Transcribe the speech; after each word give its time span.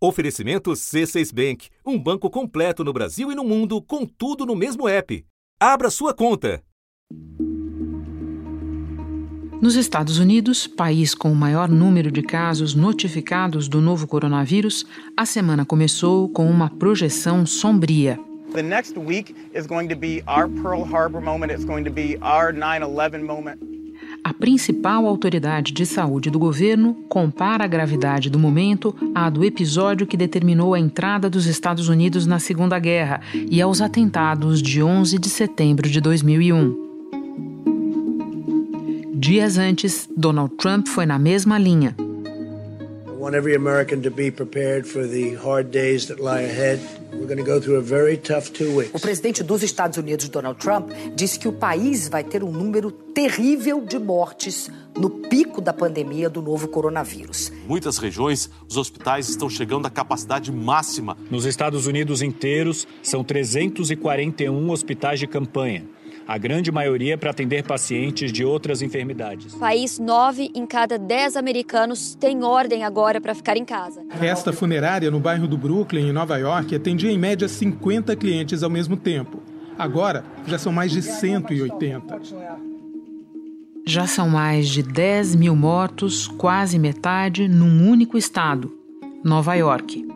Oferecimento 0.00 0.70
C6 0.70 1.34
Bank, 1.34 1.68
um 1.84 1.98
banco 1.98 2.30
completo 2.30 2.84
no 2.84 2.92
Brasil 2.92 3.32
e 3.32 3.34
no 3.34 3.42
mundo, 3.42 3.82
com 3.82 4.06
tudo 4.06 4.46
no 4.46 4.54
mesmo 4.54 4.88
app. 4.88 5.24
Abra 5.58 5.90
sua 5.90 6.14
conta. 6.14 6.62
Nos 9.60 9.74
Estados 9.74 10.20
Unidos, 10.20 10.68
país 10.68 11.16
com 11.16 11.32
o 11.32 11.34
maior 11.34 11.68
número 11.68 12.12
de 12.12 12.22
casos 12.22 12.76
notificados 12.76 13.66
do 13.66 13.80
novo 13.80 14.06
coronavírus, 14.06 14.86
a 15.16 15.26
semana 15.26 15.66
começou 15.66 16.28
com 16.28 16.48
uma 16.48 16.70
projeção 16.70 17.44
sombria. 17.44 18.20
The 18.52 18.62
next 18.62 18.96
week 18.96 19.34
is 19.52 19.66
going 19.66 19.88
to 19.88 19.96
be 19.96 20.22
our 20.28 20.48
Pearl 20.62 20.84
Harbor 20.84 21.20
moment, 21.20 21.52
it's 21.52 21.64
going 21.64 21.82
to 21.82 21.90
be 21.90 22.16
our 22.22 22.52
9/11 22.52 23.24
moment. 23.24 23.77
A 24.28 24.34
principal 24.34 25.06
autoridade 25.06 25.72
de 25.72 25.86
saúde 25.86 26.28
do 26.28 26.38
governo 26.38 26.94
compara 27.08 27.64
a 27.64 27.66
gravidade 27.66 28.28
do 28.28 28.38
momento 28.38 28.94
à 29.14 29.30
do 29.30 29.42
episódio 29.42 30.06
que 30.06 30.18
determinou 30.18 30.74
a 30.74 30.78
entrada 30.78 31.30
dos 31.30 31.46
Estados 31.46 31.88
Unidos 31.88 32.26
na 32.26 32.38
Segunda 32.38 32.78
Guerra 32.78 33.22
e 33.32 33.62
aos 33.62 33.80
atentados 33.80 34.60
de 34.60 34.82
11 34.82 35.18
de 35.18 35.30
setembro 35.30 35.88
de 35.88 35.98
2001. 35.98 36.76
Dias 39.14 39.56
antes, 39.56 40.06
Donald 40.14 40.54
Trump 40.56 40.88
foi 40.88 41.06
na 41.06 41.18
mesma 41.18 41.58
linha. 41.58 41.96
I 43.28 43.30
want 43.30 43.44
every 43.44 43.54
American 43.54 44.00
to 44.04 44.10
be 44.10 44.30
prepared 44.30 44.86
for 44.86 45.06
the 45.06 45.34
hard 45.34 45.70
days 45.70 46.06
that 46.06 46.18
lie 46.18 46.40
ahead. 46.40 46.80
We're 47.12 47.26
going 47.26 47.36
to 47.36 47.44
go 47.44 47.60
through 47.60 47.76
a 47.76 47.82
very 47.82 48.16
tough 48.16 48.54
two 48.54 48.74
weeks. 48.74 48.94
O 48.94 48.98
presidente 48.98 49.42
dos 49.42 49.62
Estados 49.62 49.98
Unidos, 49.98 50.30
Donald 50.30 50.58
Trump, 50.58 50.90
disse 51.14 51.38
que 51.38 51.46
o 51.46 51.52
país 51.52 52.08
vai 52.08 52.24
ter 52.24 52.42
um 52.42 52.50
número 52.50 52.90
terrível 52.90 53.84
de 53.84 53.98
mortes 53.98 54.70
no 54.96 55.10
pico 55.10 55.60
da 55.60 55.74
pandemia 55.74 56.30
do 56.30 56.40
novo 56.40 56.68
coronavírus. 56.68 57.52
Muitas 57.66 57.98
regiões, 57.98 58.48
os 58.66 58.78
hospitais 58.78 59.28
estão 59.28 59.50
chegando 59.50 59.84
à 59.84 59.90
capacidade 59.90 60.50
máxima. 60.50 61.14
Nos 61.30 61.44
Estados 61.44 61.86
Unidos 61.86 62.22
inteiros, 62.22 62.88
são 63.02 63.22
341 63.22 64.70
hospitais 64.70 65.20
de 65.20 65.26
campanha 65.26 65.84
a 66.28 66.36
grande 66.36 66.70
maioria 66.70 67.16
para 67.16 67.30
atender 67.30 67.64
pacientes 67.64 68.30
de 68.30 68.44
outras 68.44 68.82
enfermidades. 68.82 69.54
País, 69.54 69.98
nove 69.98 70.50
em 70.54 70.66
cada 70.66 70.98
dez 70.98 71.34
americanos 71.36 72.14
tem 72.14 72.44
ordem 72.44 72.84
agora 72.84 73.18
para 73.18 73.34
ficar 73.34 73.56
em 73.56 73.64
casa. 73.64 74.02
Esta 74.20 74.52
funerária 74.52 75.10
no 75.10 75.18
bairro 75.18 75.48
do 75.48 75.56
Brooklyn, 75.56 76.10
em 76.10 76.12
Nova 76.12 76.36
York, 76.36 76.74
atendia 76.74 77.10
em 77.10 77.18
média 77.18 77.48
50 77.48 78.14
clientes 78.14 78.62
ao 78.62 78.68
mesmo 78.68 78.94
tempo. 78.94 79.42
Agora, 79.78 80.22
já 80.46 80.58
são 80.58 80.70
mais 80.70 80.92
de 80.92 81.00
180. 81.00 82.20
Já 83.86 84.06
são 84.06 84.28
mais 84.28 84.68
de 84.68 84.82
10 84.82 85.34
mil 85.34 85.56
mortos, 85.56 86.28
quase 86.28 86.78
metade, 86.78 87.48
num 87.48 87.88
único 87.88 88.18
estado, 88.18 88.70
Nova 89.24 89.54
York. 89.54 90.07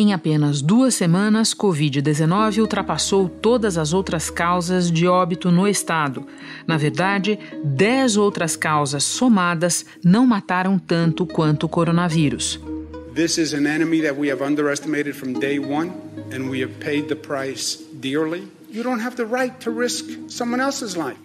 Em 0.00 0.12
apenas 0.12 0.62
duas 0.62 0.94
semanas, 0.94 1.52
Covid-19 1.52 2.60
ultrapassou 2.60 3.28
todas 3.28 3.76
as 3.76 3.92
outras 3.92 4.30
causas 4.30 4.92
de 4.92 5.08
óbito 5.08 5.50
no 5.50 5.66
estado. 5.66 6.24
Na 6.68 6.76
verdade, 6.76 7.36
dez 7.64 8.16
outras 8.16 8.54
causas 8.54 9.02
somadas 9.02 9.84
não 10.04 10.24
mataram 10.24 10.78
tanto 10.78 11.26
quanto 11.26 11.66
o 11.66 11.68
coronavírus. 11.68 12.60
This 13.12 13.38
is 13.38 13.52
an 13.52 13.66
enemy 13.66 14.00
that 14.02 14.14
we 14.16 14.30
have 14.30 14.40
underestimated 14.40 15.16
from 15.16 15.32
day 15.32 15.58
one, 15.58 15.90
and 16.32 16.48
we 16.48 16.62
have 16.62 16.74
paid 16.74 17.08
the 17.08 17.16
price 17.16 17.80
dearly. 17.94 18.46
You 18.70 18.84
don't 18.84 19.02
have 19.02 19.16
the 19.16 19.26
right 19.26 19.52
to 19.64 19.72
risk 19.72 20.04
someone 20.28 20.62
else's 20.62 20.94
life. 20.94 21.18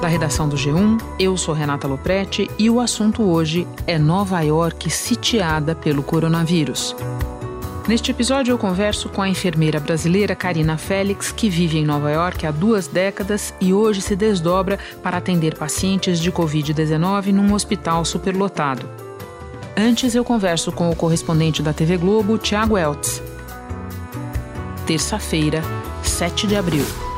Da 0.00 0.08
redação 0.08 0.48
do 0.48 0.56
G1, 0.56 0.98
eu 1.20 1.36
sou 1.36 1.54
Renata 1.54 1.86
Loprete 1.86 2.48
e 2.58 2.70
o 2.70 2.80
assunto 2.80 3.22
hoje 3.22 3.68
é 3.86 3.98
Nova 3.98 4.40
York 4.40 4.88
sitiada 4.88 5.74
pelo 5.74 6.02
coronavírus. 6.02 6.96
Neste 7.88 8.12
episódio, 8.12 8.52
eu 8.52 8.58
converso 8.58 9.08
com 9.08 9.20
a 9.20 9.28
enfermeira 9.28 9.80
brasileira 9.80 10.36
Karina 10.36 10.78
Félix, 10.78 11.32
que 11.32 11.50
vive 11.50 11.78
em 11.78 11.84
Nova 11.84 12.12
York 12.12 12.46
há 12.46 12.52
duas 12.52 12.86
décadas 12.86 13.52
e 13.60 13.74
hoje 13.74 14.00
se 14.00 14.14
desdobra 14.14 14.78
para 15.02 15.16
atender 15.16 15.56
pacientes 15.56 16.20
de 16.20 16.30
Covid-19 16.30 17.32
num 17.32 17.52
hospital 17.52 18.04
superlotado. 18.04 18.88
Antes, 19.76 20.14
eu 20.14 20.24
converso 20.24 20.70
com 20.70 20.90
o 20.90 20.96
correspondente 20.96 21.60
da 21.60 21.72
TV 21.72 21.96
Globo, 21.96 22.38
Tiago 22.38 22.78
Eltz. 22.78 23.20
Terça-feira, 24.86 25.60
7 26.04 26.46
de 26.46 26.54
abril. 26.54 27.11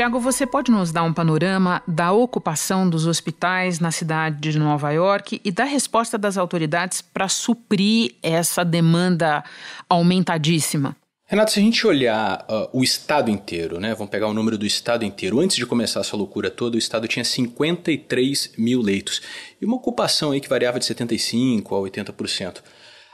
Tiago, 0.00 0.18
você 0.18 0.46
pode 0.46 0.70
nos 0.70 0.90
dar 0.90 1.02
um 1.02 1.12
panorama 1.12 1.82
da 1.86 2.10
ocupação 2.10 2.88
dos 2.88 3.06
hospitais 3.06 3.80
na 3.80 3.90
cidade 3.90 4.50
de 4.50 4.58
Nova 4.58 4.90
York 4.90 5.38
e 5.44 5.52
da 5.52 5.64
resposta 5.64 6.16
das 6.16 6.38
autoridades 6.38 7.02
para 7.02 7.28
suprir 7.28 8.14
essa 8.22 8.64
demanda 8.64 9.44
aumentadíssima? 9.90 10.96
Renato, 11.26 11.52
se 11.52 11.60
a 11.60 11.62
gente 11.62 11.86
olhar 11.86 12.46
uh, 12.48 12.78
o 12.78 12.82
estado 12.82 13.30
inteiro, 13.30 13.78
né? 13.78 13.94
Vamos 13.94 14.10
pegar 14.10 14.28
o 14.28 14.32
número 14.32 14.56
do 14.56 14.64
estado 14.64 15.04
inteiro. 15.04 15.38
Antes 15.38 15.58
de 15.58 15.66
começar 15.66 16.00
essa 16.00 16.16
loucura 16.16 16.50
toda, 16.50 16.76
o 16.76 16.78
estado 16.78 17.06
tinha 17.06 17.22
53 17.22 18.54
mil 18.56 18.80
leitos 18.80 19.20
e 19.60 19.66
uma 19.66 19.76
ocupação 19.76 20.30
aí 20.30 20.40
que 20.40 20.48
variava 20.48 20.78
de 20.78 20.86
75% 20.86 21.66
a 21.66 21.90
80%. 21.90 22.62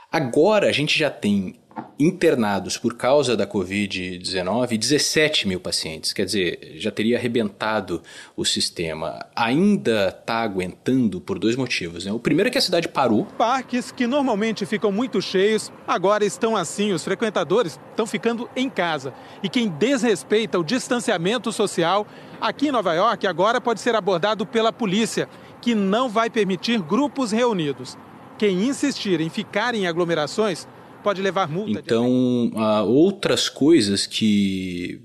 Agora 0.09 0.69
a 0.69 0.71
gente 0.71 0.97
já 0.97 1.09
tem 1.09 1.59
internados 1.99 2.77
por 2.77 2.95
causa 2.95 3.35
da 3.35 3.47
Covid-19 3.47 4.77
17 4.77 5.47
mil 5.47 5.59
pacientes. 5.59 6.13
Quer 6.13 6.25
dizer, 6.25 6.73
já 6.75 6.91
teria 6.91 7.17
arrebentado 7.17 8.01
o 8.35 8.45
sistema. 8.45 9.25
Ainda 9.35 10.09
está 10.09 10.41
aguentando 10.41 11.19
por 11.19 11.39
dois 11.39 11.55
motivos. 11.55 12.05
Né? 12.05 12.11
O 12.11 12.19
primeiro 12.19 12.49
é 12.49 12.51
que 12.51 12.57
a 12.57 12.61
cidade 12.61 12.87
parou. 12.87 13.25
Parques 13.37 13.91
que 13.91 14.05
normalmente 14.05 14.65
ficam 14.65 14.91
muito 14.91 15.21
cheios, 15.21 15.71
agora 15.87 16.25
estão 16.25 16.55
assim. 16.55 16.91
Os 16.91 17.03
frequentadores 17.03 17.79
estão 17.89 18.05
ficando 18.05 18.49
em 18.55 18.69
casa. 18.69 19.13
E 19.41 19.49
quem 19.49 19.67
desrespeita 19.67 20.59
o 20.59 20.63
distanciamento 20.63 21.51
social 21.51 22.05
aqui 22.39 22.67
em 22.67 22.71
Nova 22.71 22.93
York 22.93 23.25
agora 23.25 23.59
pode 23.59 23.81
ser 23.81 23.95
abordado 23.95 24.45
pela 24.45 24.71
polícia, 24.71 25.27
que 25.61 25.73
não 25.73 26.09
vai 26.09 26.29
permitir 26.29 26.79
grupos 26.81 27.31
reunidos. 27.31 27.97
Quem 28.37 28.67
insistir 28.67 29.19
em 29.19 29.29
ficar 29.29 29.73
em 29.73 29.87
aglomerações 29.87 30.67
pode 31.03 31.21
levar 31.21 31.47
multa. 31.47 31.79
Então, 31.79 32.51
há 32.55 32.83
outras 32.83 33.49
coisas 33.49 34.05
que 34.05 35.01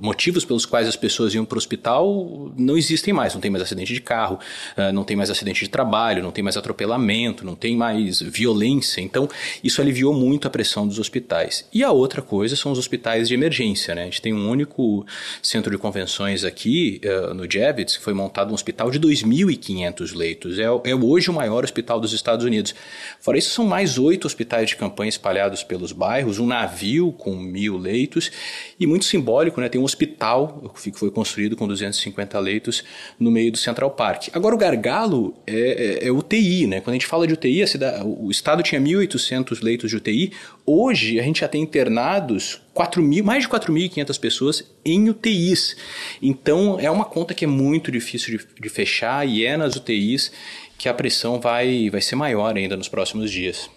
motivos 0.00 0.44
pelos 0.44 0.66
quais 0.66 0.88
as 0.88 0.96
pessoas 0.96 1.34
iam 1.34 1.44
para 1.44 1.56
o 1.56 1.58
hospital 1.58 2.52
não 2.56 2.76
existem 2.76 3.12
mais. 3.12 3.34
Não 3.34 3.40
tem 3.40 3.50
mais 3.50 3.62
acidente 3.62 3.92
de 3.92 4.00
carro, 4.00 4.38
ah, 4.76 4.92
não 4.92 5.04
tem 5.04 5.16
mais 5.16 5.30
acidente 5.30 5.64
de 5.64 5.70
trabalho, 5.70 6.22
não 6.22 6.30
tem 6.30 6.42
mais 6.42 6.56
atropelamento, 6.56 7.44
não 7.44 7.54
tem 7.54 7.76
mais 7.76 8.20
violência. 8.20 9.00
Então, 9.00 9.28
isso 9.62 9.80
aliviou 9.80 10.12
muito 10.12 10.46
a 10.46 10.50
pressão 10.50 10.86
dos 10.86 10.98
hospitais. 10.98 11.66
E 11.72 11.84
a 11.84 11.90
outra 11.90 12.22
coisa 12.22 12.56
são 12.56 12.72
os 12.72 12.78
hospitais 12.78 13.28
de 13.28 13.34
emergência. 13.34 13.94
Né? 13.94 14.02
A 14.02 14.04
gente 14.06 14.22
tem 14.22 14.32
um 14.32 14.48
único 14.48 15.06
centro 15.42 15.70
de 15.70 15.78
convenções 15.78 16.44
aqui 16.44 17.00
uh, 17.04 17.34
no 17.34 17.50
Javits, 17.50 17.96
que 17.96 18.02
foi 18.02 18.14
montado 18.14 18.50
um 18.50 18.54
hospital 18.54 18.90
de 18.90 18.98
2.500 18.98 20.14
leitos. 20.14 20.58
É, 20.58 20.64
é 20.64 20.94
hoje 20.94 21.30
o 21.30 21.32
maior 21.32 21.64
hospital 21.64 22.00
dos 22.00 22.12
Estados 22.12 22.44
Unidos. 22.44 22.74
Fora 23.20 23.38
isso, 23.38 23.50
são 23.50 23.66
mais 23.66 23.98
oito 23.98 24.26
hospitais 24.26 24.70
de 24.70 24.76
campanha 24.76 25.08
espalhados 25.08 25.62
pelos 25.62 25.92
bairros, 25.92 26.38
um 26.38 26.46
navio 26.46 27.12
com 27.12 27.36
mil 27.36 27.76
leitos 27.76 28.30
e 28.78 28.86
muito 28.86 29.04
simbólico, 29.04 29.60
né? 29.60 29.67
Tem 29.68 29.80
um 29.80 29.84
hospital 29.84 30.72
que 30.82 30.90
foi 30.92 31.10
construído 31.10 31.56
com 31.56 31.66
250 31.66 32.38
leitos 32.38 32.84
no 33.18 33.30
meio 33.30 33.52
do 33.52 33.58
Central 33.58 33.90
Park. 33.90 34.28
Agora, 34.32 34.54
o 34.54 34.58
gargalo 34.58 35.34
é, 35.46 36.00
é, 36.04 36.08
é 36.08 36.12
UTI, 36.12 36.66
né? 36.66 36.80
Quando 36.80 36.90
a 36.90 36.94
gente 36.94 37.06
fala 37.06 37.26
de 37.26 37.34
UTI, 37.34 37.66
cidade, 37.66 38.02
o 38.04 38.30
estado 38.30 38.62
tinha 38.62 38.80
1.800 38.80 39.62
leitos 39.62 39.90
de 39.90 39.96
UTI. 39.96 40.32
Hoje, 40.64 41.18
a 41.20 41.22
gente 41.22 41.40
já 41.40 41.48
tem 41.48 41.62
internados 41.62 42.60
4 42.74 43.02
mil, 43.02 43.24
mais 43.24 43.44
de 43.44 43.48
4.500 43.48 44.20
pessoas 44.20 44.64
em 44.84 45.08
UTIs. 45.08 45.76
Então, 46.22 46.78
é 46.80 46.90
uma 46.90 47.04
conta 47.04 47.34
que 47.34 47.44
é 47.44 47.48
muito 47.48 47.90
difícil 47.90 48.38
de, 48.38 48.46
de 48.60 48.68
fechar 48.68 49.26
e 49.26 49.44
é 49.44 49.56
nas 49.56 49.76
UTIs 49.76 50.30
que 50.76 50.88
a 50.88 50.94
pressão 50.94 51.40
vai, 51.40 51.90
vai 51.90 52.00
ser 52.00 52.14
maior 52.14 52.56
ainda 52.56 52.76
nos 52.76 52.88
próximos 52.88 53.30
dias. 53.30 53.68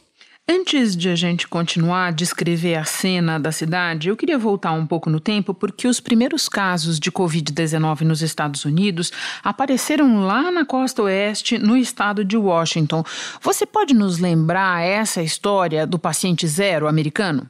Antes 0.50 0.98
de 0.98 1.08
a 1.08 1.16
gente 1.16 1.48
continuar 1.48 2.08
a 2.08 2.12
descrever 2.12 2.76
a 2.76 2.84
cena 2.84 3.40
da 3.40 3.52
cidade, 3.52 4.10
eu 4.10 4.18
queria 4.18 4.38
voltar 4.38 4.74
um 4.74 4.86
pouco 4.86 5.10
no 5.10 5.20
tempo, 5.20 5.54
porque 5.54 5.88
os 5.88 6.00
primeiros 6.00 6.50
casos 6.50 7.00
de 7.00 7.12
Covid-19 7.12 8.02
nos 8.02 8.22
Estados 8.22 8.66
Unidos 8.66 9.12
apareceram 9.44 10.26
lá 10.26 10.52
na 10.52 10.66
costa 10.66 11.04
oeste, 11.04 11.58
no 11.58 11.78
estado 11.78 12.26
de 12.26 12.36
Washington. 12.36 13.04
Você 13.42 13.66
pode 13.66 13.94
nos 13.94 14.18
lembrar 14.18 14.82
essa 14.82 15.22
história 15.22 15.88
do 15.88 15.98
paciente 15.98 16.46
zero 16.48 16.88
americano? 16.88 17.50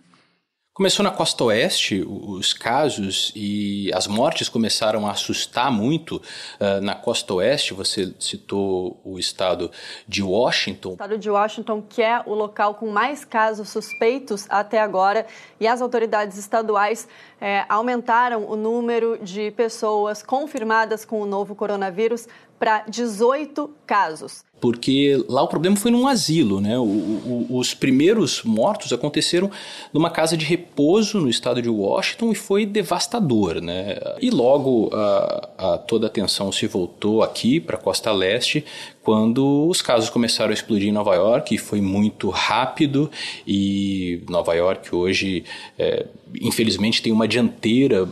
Começou 0.74 1.04
na 1.04 1.12
costa 1.12 1.44
oeste 1.44 2.02
os 2.08 2.54
casos 2.54 3.34
e 3.36 3.92
as 3.94 4.08
mortes 4.08 4.48
começaram 4.48 5.06
a 5.06 5.12
assustar 5.12 5.70
muito 5.70 6.16
uh, 6.16 6.80
na 6.82 6.96
costa 6.96 7.34
oeste. 7.34 7.74
Você 7.74 8.16
citou 8.18 9.02
o 9.04 9.20
estado 9.20 9.70
de 10.08 10.24
Washington. 10.24 10.92
O 10.92 10.94
estado 10.94 11.18
de 11.18 11.30
Washington, 11.30 11.82
que 11.82 12.02
é 12.02 12.24
o 12.26 12.34
local 12.34 12.76
com 12.76 12.90
mais 12.90 13.26
casos 13.26 13.68
suspeitos 13.68 14.46
até 14.50 14.80
agora, 14.80 15.28
e 15.60 15.68
as 15.68 15.82
autoridades 15.82 16.38
estaduais 16.38 17.06
eh, 17.42 17.66
aumentaram 17.68 18.46
o 18.50 18.56
número 18.56 19.20
de 19.22 19.52
pessoas 19.52 20.24
confirmadas 20.24 21.04
com 21.04 21.22
o 21.22 21.26
novo 21.26 21.54
coronavírus 21.54 22.30
para 22.62 22.86
18 22.88 23.72
casos 23.88 24.44
porque 24.62 25.26
lá 25.28 25.42
o 25.42 25.48
problema 25.48 25.76
foi 25.76 25.90
num 25.90 26.08
asilo, 26.08 26.62
né? 26.62 26.78
O, 26.78 26.84
o, 26.84 27.48
os 27.58 27.74
primeiros 27.74 28.44
mortos 28.44 28.94
aconteceram 28.94 29.50
numa 29.92 30.12
casa 30.12 30.38
de 30.38 30.46
repouso 30.46 31.20
no 31.20 31.28
estado 31.28 31.60
de 31.62 31.68
Washington 31.68 32.32
e 32.32 32.36
foi 32.36 32.66
devastador, 32.66 33.60
né? 33.60 33.98
E 34.22 34.30
logo 34.30 34.92
a, 34.94 35.50
a 35.58 35.78
toda 35.80 36.06
a 36.06 36.10
atenção 36.10 36.52
se 36.52 36.68
voltou 36.68 37.24
aqui 37.24 37.60
para 37.60 37.76
a 37.76 37.80
costa 37.80 38.12
leste 38.12 38.64
quando 39.04 39.68
os 39.68 39.82
casos 39.82 40.10
começaram 40.10 40.52
a 40.52 40.54
explodir 40.54 40.90
em 40.90 40.92
Nova 40.92 41.16
York 41.16 41.56
e 41.56 41.58
foi 41.58 41.82
muito 41.82 42.30
rápido 42.30 43.10
e 43.48 44.22
Nova 44.30 44.54
York 44.54 44.94
hoje 44.94 45.44
é, 45.78 46.06
infelizmente 46.40 47.02
tem 47.02 47.12
uma 47.12 47.28
dianteira 47.28 48.08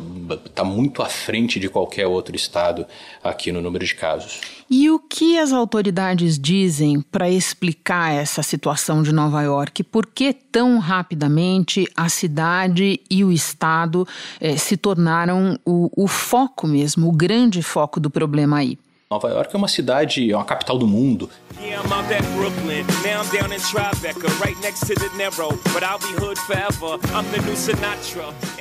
está 0.46 0.64
muito 0.64 1.02
à 1.02 1.06
frente 1.06 1.60
de 1.60 1.70
qualquer 1.70 2.06
outro 2.08 2.36
estado 2.36 2.86
aqui 3.24 3.52
no 3.52 3.62
número 3.62 3.86
de 3.86 3.96
casos. 3.96 4.42
E 4.70 4.90
o 4.90 5.00
que 5.00 5.40
as 5.40 5.52
autoridades 5.52 6.38
dizem 6.38 7.02
para 7.02 7.30
explicar 7.30 8.14
essa 8.14 8.44
situação 8.44 9.02
de 9.02 9.12
Nova 9.12 9.42
York? 9.42 9.84
Por 9.84 10.06
que 10.06 10.32
tão 10.34 10.78
rapidamente 10.78 11.88
a 11.96 12.08
cidade 12.08 13.00
e 13.10 13.24
o 13.24 13.32
estado 13.32 14.08
eh, 14.40 14.58
se 14.58 14.78
tornaram 14.78 15.60
o, 15.66 15.90
o 15.96 16.08
foco 16.08 16.68
mesmo, 16.68 17.08
o 17.08 17.12
grande 17.12 17.64
foco 17.64 18.00
do 18.00 18.12
problema 18.12 18.58
aí? 18.58 18.78
Nova 19.12 19.28
York 19.28 19.56
é 19.56 19.58
uma 19.58 19.68
cidade, 19.68 20.32
é 20.32 20.36
uma 20.36 20.46
capital 20.46 20.78
do 20.78 20.86
mundo. 20.86 21.32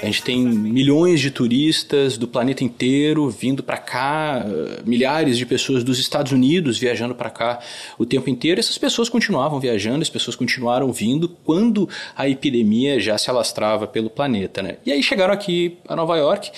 A 0.02 0.06
gente 0.06 0.22
tem 0.22 0.40
milhões 0.40 1.20
de 1.20 1.30
turistas 1.30 2.16
do 2.16 2.26
planeta 2.26 2.64
inteiro 2.64 3.28
vindo 3.28 3.62
para 3.62 3.76
cá, 3.76 4.42
eh, 4.42 4.80
milhares 4.86 5.36
de 5.36 5.44
pessoas 5.44 5.84
dos 5.84 5.98
Estados 5.98 6.32
Unidos 6.32 6.78
viajando 6.78 7.14
para 7.14 7.28
cá 7.28 7.58
o 7.98 8.06
tempo 8.06 8.30
inteiro. 8.30 8.58
Essas 8.58 8.78
pessoas 8.78 9.10
continuavam 9.10 9.60
viajando, 9.60 10.00
as 10.00 10.08
pessoas 10.08 10.34
continuaram 10.34 10.90
vindo 10.90 11.28
quando 11.44 11.86
a 12.16 12.26
epidemia 12.26 12.98
já 12.98 13.18
se 13.18 13.28
alastrava 13.28 13.86
pelo 13.86 14.08
planeta, 14.08 14.62
né? 14.62 14.78
E 14.86 14.92
aí 14.92 15.02
chegaram 15.02 15.34
aqui 15.34 15.76
a 15.86 15.94
Nova 15.94 16.16
York. 16.16 16.50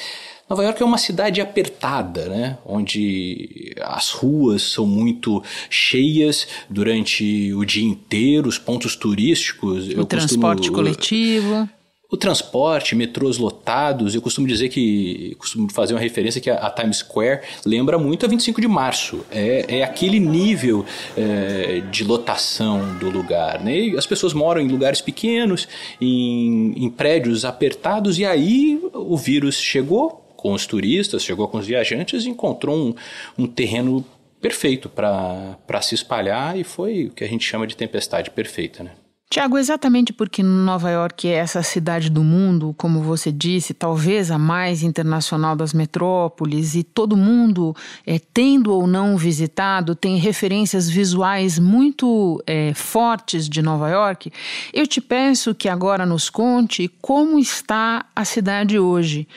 Nova 0.51 0.65
York 0.65 0.83
é 0.83 0.85
uma 0.85 0.99
cidade 0.99 1.41
apertada, 1.41 2.29
né? 2.29 2.59
onde 2.67 3.73
as 3.81 4.11
ruas 4.11 4.63
são 4.65 4.85
muito 4.85 5.41
cheias 5.71 6.49
durante 6.69 7.55
o 7.55 7.65
dia 7.65 7.89
inteiro, 7.89 8.49
os 8.49 8.59
pontos 8.59 8.97
turísticos. 8.97 9.89
O 9.91 10.05
transporte 10.05 10.69
costumo, 10.69 10.77
coletivo. 10.77 11.69
O 12.11 12.17
transporte, 12.17 12.97
metrôs 12.97 13.39
lotados, 13.39 14.17
eu 14.17 14.21
costumo 14.21 14.49
dizer 14.49 14.69
que, 14.69 15.37
costumo 15.39 15.71
fazer 15.73 15.95
uma 15.95 16.01
referência 16.01 16.41
que 16.41 16.51
a, 16.51 16.57
a 16.57 16.69
Times 16.69 16.97
Square 16.97 17.43
lembra 17.65 17.97
muito 17.97 18.27
a 18.27 18.29
25 18.29 18.61
de 18.61 18.67
março. 18.67 19.25
É, 19.31 19.79
é 19.79 19.85
aquele 19.85 20.19
nível 20.19 20.85
é, 21.17 21.81
de 21.93 22.03
lotação 22.03 22.99
do 22.99 23.09
lugar. 23.09 23.63
Né? 23.63 23.79
E 23.79 23.97
as 23.97 24.05
pessoas 24.05 24.33
moram 24.33 24.61
em 24.61 24.67
lugares 24.67 25.01
pequenos, 25.01 25.69
em, 26.01 26.73
em 26.85 26.91
prédios 26.91 27.45
apertados, 27.45 28.19
e 28.19 28.25
aí 28.25 28.81
o 28.93 29.17
vírus 29.17 29.55
chegou, 29.55 30.20
com 30.41 30.55
os 30.55 30.67
turistas, 30.67 31.23
chegou 31.23 31.47
com 31.49 31.59
os 31.59 31.67
viajantes 31.67 32.25
e 32.25 32.31
encontrou 32.31 32.75
um, 32.75 32.95
um 33.37 33.47
terreno 33.47 34.03
perfeito 34.41 34.89
para 34.89 35.83
se 35.83 35.95
espalhar 35.95 36.59
e 36.59 36.65
foi 36.65 37.07
o 37.07 37.11
que 37.11 37.23
a 37.23 37.29
gente 37.29 37.45
chama 37.45 37.67
de 37.67 37.77
tempestade 37.77 38.31
perfeita, 38.31 38.83
né? 38.83 38.93
Tiago, 39.33 39.57
exatamente 39.59 40.13
porque 40.13 40.43
Nova 40.43 40.91
York 40.91 41.29
é 41.29 41.35
essa 41.35 41.63
cidade 41.63 42.11
do 42.11 42.25
mundo, 42.25 42.75
como 42.77 43.01
você 43.01 43.31
disse, 43.31 43.73
talvez 43.73 44.29
a 44.29 44.37
mais 44.37 44.83
internacional 44.83 45.55
das 45.55 45.73
metrópoles, 45.73 46.75
e 46.75 46.83
todo 46.83 47.17
mundo, 47.17 47.73
é, 48.05 48.19
tendo 48.19 48.73
ou 48.75 48.89
não 48.89 49.17
visitado, 49.17 49.95
tem 49.95 50.17
referências 50.17 50.91
visuais 50.91 51.61
muito 51.61 52.43
é, 52.45 52.75
fortes 52.75 53.49
de 53.49 53.63
Nova 53.63 53.89
York, 53.89 54.33
eu 54.75 54.85
te 54.85 55.01
peço 55.01 55.55
que 55.55 55.69
agora 55.69 56.05
nos 56.05 56.29
conte 56.29 56.89
como 57.01 57.39
está 57.39 58.07
a 58.17 58.25
cidade 58.25 58.81
hoje. 58.81 59.29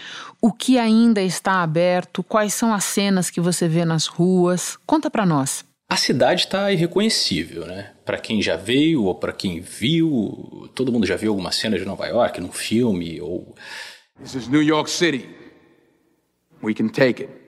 O 0.41 0.51
que 0.51 0.79
ainda 0.79 1.21
está 1.21 1.61
aberto? 1.61 2.23
Quais 2.23 2.55
são 2.55 2.73
as 2.73 2.85
cenas 2.85 3.29
que 3.29 3.39
você 3.39 3.67
vê 3.67 3.85
nas 3.85 4.07
ruas? 4.07 4.75
Conta 4.87 5.11
para 5.11 5.23
nós. 5.23 5.63
A 5.87 5.95
cidade 5.95 6.45
está 6.45 6.71
irreconhecível, 6.71 7.67
né? 7.67 7.92
Para 8.05 8.17
quem 8.17 8.41
já 8.41 8.55
veio 8.55 9.03
ou 9.03 9.15
para 9.15 9.31
quem 9.31 9.61
viu, 9.61 10.69
todo 10.75 10.91
mundo 10.91 11.07
já 11.07 11.15
viu 11.15 11.31
alguma 11.31 11.51
cena 11.51 11.77
de 11.77 11.85
Nova 11.85 12.05
York 12.07 12.41
num 12.41 12.51
filme 12.51 13.21
ou. 13.21 13.55
This 14.21 14.35
is 14.35 14.47
New 14.47 14.61
York 14.61 14.89
City. 14.89 15.29
We 16.61 16.73
can 16.73 16.89
take 16.89 17.23
it 17.23 17.42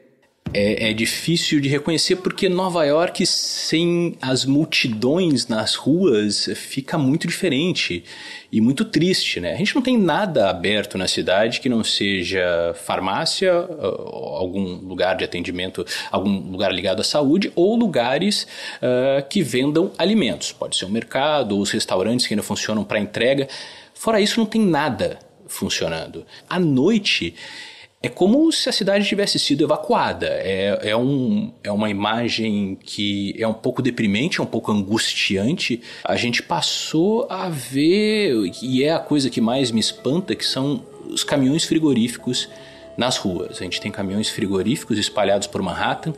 é, 0.53 0.89
é, 0.89 0.93
difícil 0.93 1.59
de 1.59 1.67
reconhecer 1.67 2.17
porque 2.17 2.47
Nova 2.47 2.85
York 2.85 3.25
sem 3.25 4.15
as 4.21 4.45
multidões 4.45 5.47
nas 5.47 5.75
ruas 5.75 6.49
fica 6.55 6.97
muito 6.97 7.27
diferente 7.27 8.03
e 8.51 8.61
muito 8.61 8.85
triste, 8.85 9.39
né? 9.41 9.53
A 9.53 9.57
gente 9.57 9.75
não 9.75 9.81
tem 9.81 9.97
nada 9.97 10.49
aberto 10.49 10.97
na 10.97 11.07
cidade 11.07 11.59
que 11.59 11.67
não 11.67 11.83
seja 11.83 12.73
farmácia, 12.85 13.51
algum 13.51 14.75
lugar 14.75 15.17
de 15.17 15.25
atendimento, 15.25 15.85
algum 16.09 16.51
lugar 16.51 16.71
ligado 16.71 17.01
à 17.01 17.03
saúde 17.03 17.51
ou 17.53 17.75
lugares 17.75 18.47
uh, 18.77 19.27
que 19.27 19.41
vendam 19.41 19.91
alimentos. 19.97 20.53
Pode 20.53 20.77
ser 20.77 20.85
um 20.85 20.89
mercado 20.89 21.55
ou 21.55 21.61
os 21.61 21.71
restaurantes 21.71 22.27
que 22.27 22.33
ainda 22.33 22.43
funcionam 22.43 22.83
para 22.85 22.99
entrega. 22.99 23.49
Fora 23.93 24.21
isso, 24.21 24.39
não 24.39 24.45
tem 24.45 24.61
nada 24.61 25.19
funcionando. 25.47 26.25
À 26.49 26.59
noite 26.59 27.35
é 28.01 28.09
como 28.09 28.51
se 28.51 28.69
a 28.69 28.71
cidade 28.71 29.07
tivesse 29.07 29.39
sido 29.39 29.63
evacuada. 29.63 30.27
É, 30.27 30.91
é, 30.91 30.95
um, 30.95 31.51
é 31.63 31.71
uma 31.71 31.89
imagem 31.89 32.77
que 32.83 33.33
é 33.37 33.47
um 33.47 33.53
pouco 33.53 33.81
deprimente, 33.81 34.39
é 34.39 34.43
um 34.43 34.47
pouco 34.47 34.71
angustiante. 34.71 35.81
A 36.03 36.15
gente 36.15 36.43
passou 36.43 37.25
a 37.29 37.49
ver, 37.49 38.51
e 38.61 38.83
é 38.83 38.93
a 38.93 38.99
coisa 38.99 39.29
que 39.29 39.41
mais 39.41 39.71
me 39.71 39.79
espanta, 39.79 40.35
que 40.35 40.45
são 40.45 40.83
os 41.09 41.23
caminhões 41.23 41.63
frigoríficos 41.63 42.47
nas 42.95 43.17
ruas. 43.17 43.59
A 43.59 43.63
gente 43.63 43.81
tem 43.81 43.91
caminhões 43.91 44.29
frigoríficos 44.29 44.97
espalhados 44.97 45.47
por 45.47 45.61
Manhattan. 45.61 46.13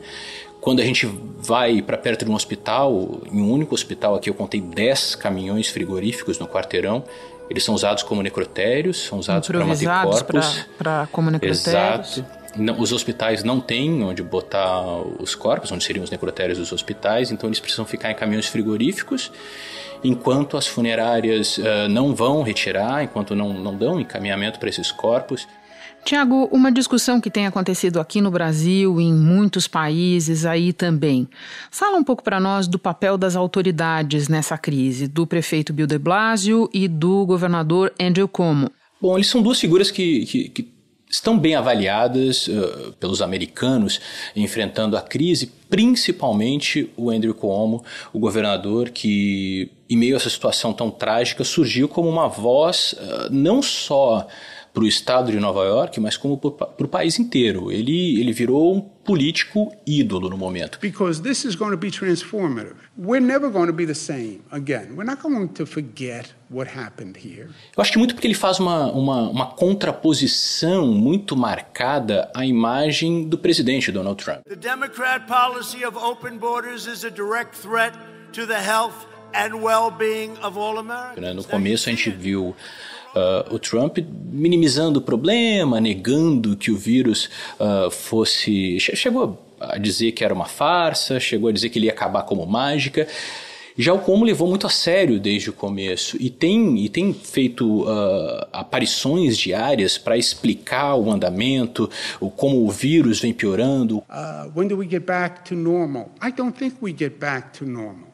Quando 0.60 0.80
a 0.80 0.84
gente 0.84 1.06
vai 1.38 1.80
para 1.80 1.96
perto 1.96 2.24
de 2.24 2.30
um 2.30 2.34
hospital, 2.34 3.22
em 3.32 3.40
um 3.40 3.50
único 3.50 3.74
hospital 3.74 4.14
aqui 4.14 4.28
eu 4.28 4.34
contei 4.34 4.60
10 4.60 5.14
caminhões 5.14 5.68
frigoríficos 5.68 6.38
no 6.38 6.46
quarteirão 6.46 7.04
eles 7.48 7.64
são 7.64 7.74
usados 7.74 8.02
como 8.02 8.22
necrotérios, 8.22 9.06
são 9.06 9.18
usados 9.18 9.48
para 9.48 9.64
manter 9.64 9.86
corpos. 9.86 10.66
Para 10.76 11.08
como 11.10 11.30
necrotérios. 11.30 11.66
Exato. 11.66 12.24
Não, 12.56 12.80
os 12.80 12.92
hospitais 12.92 13.44
não 13.44 13.60
têm 13.60 14.02
onde 14.02 14.22
botar 14.22 14.82
os 15.20 15.34
corpos, 15.34 15.70
onde 15.70 15.84
seriam 15.84 16.02
os 16.02 16.10
necrotérios 16.10 16.58
dos 16.58 16.72
hospitais, 16.72 17.30
então 17.30 17.48
eles 17.48 17.60
precisam 17.60 17.84
ficar 17.84 18.10
em 18.10 18.14
caminhões 18.14 18.46
frigoríficos, 18.46 19.30
enquanto 20.02 20.56
as 20.56 20.66
funerárias 20.66 21.58
uh, 21.58 21.88
não 21.88 22.14
vão 22.14 22.42
retirar, 22.42 23.04
enquanto 23.04 23.34
não, 23.34 23.52
não 23.52 23.76
dão 23.76 24.00
encaminhamento 24.00 24.58
para 24.58 24.68
esses 24.68 24.90
corpos. 24.90 25.46
Tiago, 26.04 26.48
uma 26.50 26.72
discussão 26.72 27.20
que 27.20 27.30
tem 27.30 27.46
acontecido 27.46 28.00
aqui 28.00 28.20
no 28.20 28.30
Brasil, 28.30 29.00
em 29.00 29.12
muitos 29.12 29.68
países 29.68 30.46
aí 30.46 30.72
também. 30.72 31.28
Fala 31.70 31.98
um 31.98 32.04
pouco 32.04 32.22
para 32.22 32.40
nós 32.40 32.66
do 32.66 32.78
papel 32.78 33.18
das 33.18 33.36
autoridades 33.36 34.26
nessa 34.28 34.56
crise, 34.56 35.06
do 35.06 35.26
prefeito 35.26 35.72
Bill 35.72 35.86
de 35.86 35.98
Blasio 35.98 36.70
e 36.72 36.88
do 36.88 37.26
governador 37.26 37.92
Andrew 38.00 38.26
Cuomo. 38.26 38.70
Bom, 39.00 39.16
eles 39.16 39.28
são 39.28 39.42
duas 39.42 39.60
figuras 39.60 39.90
que, 39.90 40.24
que, 40.26 40.48
que 40.48 40.78
estão 41.10 41.38
bem 41.38 41.54
avaliadas 41.54 42.48
uh, 42.48 42.92
pelos 42.98 43.22
americanos 43.22 44.00
enfrentando 44.36 44.96
a 44.96 45.00
crise, 45.00 45.52
principalmente 45.68 46.90
o 46.96 47.10
Andrew 47.10 47.34
Cuomo, 47.34 47.84
o 48.12 48.18
governador 48.18 48.90
que, 48.90 49.70
em 49.88 49.96
meio 49.96 50.14
a 50.14 50.16
essa 50.16 50.30
situação 50.30 50.72
tão 50.72 50.90
trágica, 50.90 51.44
surgiu 51.44 51.88
como 51.88 52.08
uma 52.08 52.28
voz 52.28 52.94
uh, 52.94 53.28
não 53.30 53.62
só 53.62 54.26
para 54.72 54.82
o 54.82 54.86
estado 54.86 55.30
de 55.30 55.40
Nova 55.40 55.64
York, 55.64 55.98
mas 56.00 56.16
como 56.16 56.38
para 56.38 56.84
o 56.84 56.88
país 56.88 57.18
inteiro. 57.18 57.72
Ele, 57.72 58.20
ele 58.20 58.32
virou 58.32 58.74
um 58.74 58.80
político 58.80 59.72
ídolo 59.86 60.28
no 60.28 60.36
momento. 60.36 60.78
Because 60.80 61.22
this 61.22 61.44
is 61.44 61.54
going 61.54 61.70
to 61.70 61.76
be 61.76 61.90
transformative. 61.90 62.74
We're 62.96 63.24
never 63.24 63.50
going 63.50 63.66
to 63.66 63.72
be 63.72 63.86
the 63.86 63.94
same 63.94 64.40
again. 64.50 64.94
We're 64.94 65.08
not 65.08 65.22
going 65.22 65.48
to 65.48 65.64
forget 65.66 66.34
what 66.50 66.70
happened 66.76 67.16
here. 67.18 67.48
Eu 67.76 67.82
acho 67.82 67.92
que 67.92 67.98
muito 67.98 68.14
porque 68.14 68.26
ele 68.26 68.34
faz 68.34 68.58
uma, 68.58 68.92
uma, 68.92 69.30
uma 69.30 69.46
contraposição 69.46 70.88
muito 70.88 71.36
marcada 71.36 72.30
à 72.34 72.44
imagem 72.44 73.26
do 73.28 73.38
presidente 73.38 73.90
Donald 73.90 74.22
Trump. 74.22 74.40
The 74.48 74.56
Democrat 74.56 75.26
policy 75.26 75.84
of 75.84 75.96
open 75.96 76.38
borders 76.38 76.86
is 76.86 77.04
a 77.04 77.10
direct 77.10 77.56
threat 77.56 77.94
to 78.32 78.46
the 78.46 78.60
health 78.60 79.06
and 79.34 79.62
well-being 79.62 80.32
of 80.42 80.58
all 80.58 80.78
Americans. 80.78 81.34
No 81.34 81.44
começo 81.44 81.88
a 81.88 81.92
gente 81.92 82.10
viu 82.10 82.54
uh, 83.18 83.54
o 83.54 83.58
Trump 83.58 83.98
minimizando 84.30 85.00
o 85.00 85.02
problema, 85.02 85.80
negando 85.80 86.56
que 86.56 86.70
o 86.70 86.76
vírus 86.76 87.28
uh, 87.58 87.90
fosse. 87.90 88.78
Chegou 88.80 89.38
a 89.60 89.78
dizer 89.78 90.12
que 90.12 90.24
era 90.24 90.32
uma 90.32 90.46
farsa, 90.46 91.18
chegou 91.18 91.48
a 91.48 91.52
dizer 91.52 91.68
que 91.68 91.78
ele 91.78 91.86
ia 91.86 91.92
acabar 91.92 92.22
como 92.22 92.46
mágica. 92.46 93.06
Já 93.80 93.92
o 93.92 94.00
Como 94.00 94.24
levou 94.24 94.48
muito 94.48 94.66
a 94.66 94.70
sério 94.70 95.20
desde 95.20 95.50
o 95.50 95.52
começo 95.52 96.16
e 96.18 96.28
tem, 96.28 96.76
e 96.84 96.88
tem 96.88 97.14
feito 97.14 97.82
uh, 97.82 98.44
aparições 98.52 99.38
diárias 99.38 99.96
para 99.96 100.16
explicar 100.16 100.96
o 100.96 101.08
andamento, 101.08 101.88
o, 102.18 102.28
como 102.28 102.66
o 102.66 102.70
vírus 102.72 103.20
vem 103.20 103.32
piorando. 103.32 103.98
Uh, 103.98 104.50
when 104.52 104.66
do 104.66 104.76
we 104.76 104.88
get 104.88 105.04
back 105.04 105.48
to 105.48 105.54
normal? 105.54 106.10
I 106.20 106.32
don't 106.32 106.58
think 106.58 106.74
we 106.82 106.92
get 106.92 107.20
back 107.20 107.56
to 107.58 107.64
normal. 107.64 108.08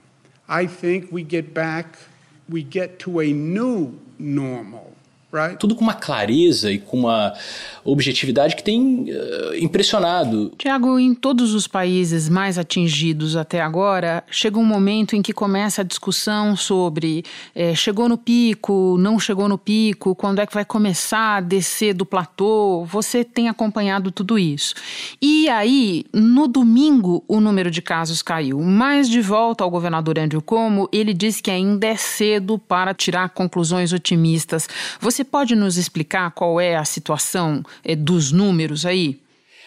I 0.47 0.67
think 0.67 1.09
we 1.11 1.25
get 1.27 1.55
back, 1.55 1.99
we 2.53 2.63
get 2.63 2.99
to 2.99 3.21
a 3.21 3.25
new 3.25 3.95
normal. 4.19 4.94
Right. 5.35 5.59
Tudo 5.59 5.75
com 5.75 5.83
uma 5.83 5.95
clareza 5.95 6.71
e 6.71 6.79
com 6.79 7.01
uma 7.01 7.33
objetividade 7.85 8.55
que 8.55 8.63
tem 8.63 9.11
uh, 9.11 9.57
impressionado. 9.57 10.53
Tiago, 10.57 10.97
em 10.97 11.13
todos 11.13 11.55
os 11.55 11.67
países 11.67 12.29
mais 12.29 12.57
atingidos 12.57 13.35
até 13.35 13.61
agora, 13.61 14.23
chega 14.31 14.59
um 14.59 14.65
momento 14.65 15.17
em 15.17 15.23
que 15.23 15.33
começa 15.33 15.81
a 15.81 15.85
discussão 15.85 16.55
sobre 16.55 17.25
é, 17.53 17.75
chegou 17.75 18.09
no 18.09 18.17
pico, 18.17 18.97
não 18.99 19.19
chegou 19.19 19.49
no 19.49 19.59
pico, 19.59 20.15
quando 20.15 20.39
é 20.39 20.47
que 20.47 20.55
vai 20.55 20.65
começar 20.65 21.39
a 21.39 21.41
descer 21.41 21.95
do 21.95 22.07
platô. 22.07 22.85
Você 22.85 23.25
tem 23.25 23.49
acompanhado 23.49 24.13
tudo 24.13 24.39
isso. 24.39 24.75
E 25.21 25.49
aí, 25.49 26.05
no 26.13 26.47
domingo, 26.47 27.25
o 27.27 27.41
número 27.41 27.73
de 27.73 27.83
casos 27.83 28.23
caiu. 28.23 28.61
Mas 28.61 29.09
de 29.09 29.21
volta 29.21 29.65
ao 29.65 29.71
governador 29.71 30.17
Andrew 30.17 30.41
Como, 30.41 30.89
ele 30.93 31.13
disse 31.13 31.43
que 31.43 31.51
ainda 31.51 31.89
é 31.89 31.97
cedo 31.97 32.57
para 32.57 32.95
tirar 32.95 33.31
conclusões 33.31 33.93
otimistas. 33.93 34.69
Você 35.01 35.24
você 35.25 35.31
pode 35.31 35.57
nos 35.57 35.79
explicar 35.79 36.31
qual 36.33 36.61
é 36.61 36.77
a 36.77 36.85
situação 36.85 37.63
é, 37.83 37.97
dos 37.97 38.31
números 38.31 38.85
aí? 38.85 39.19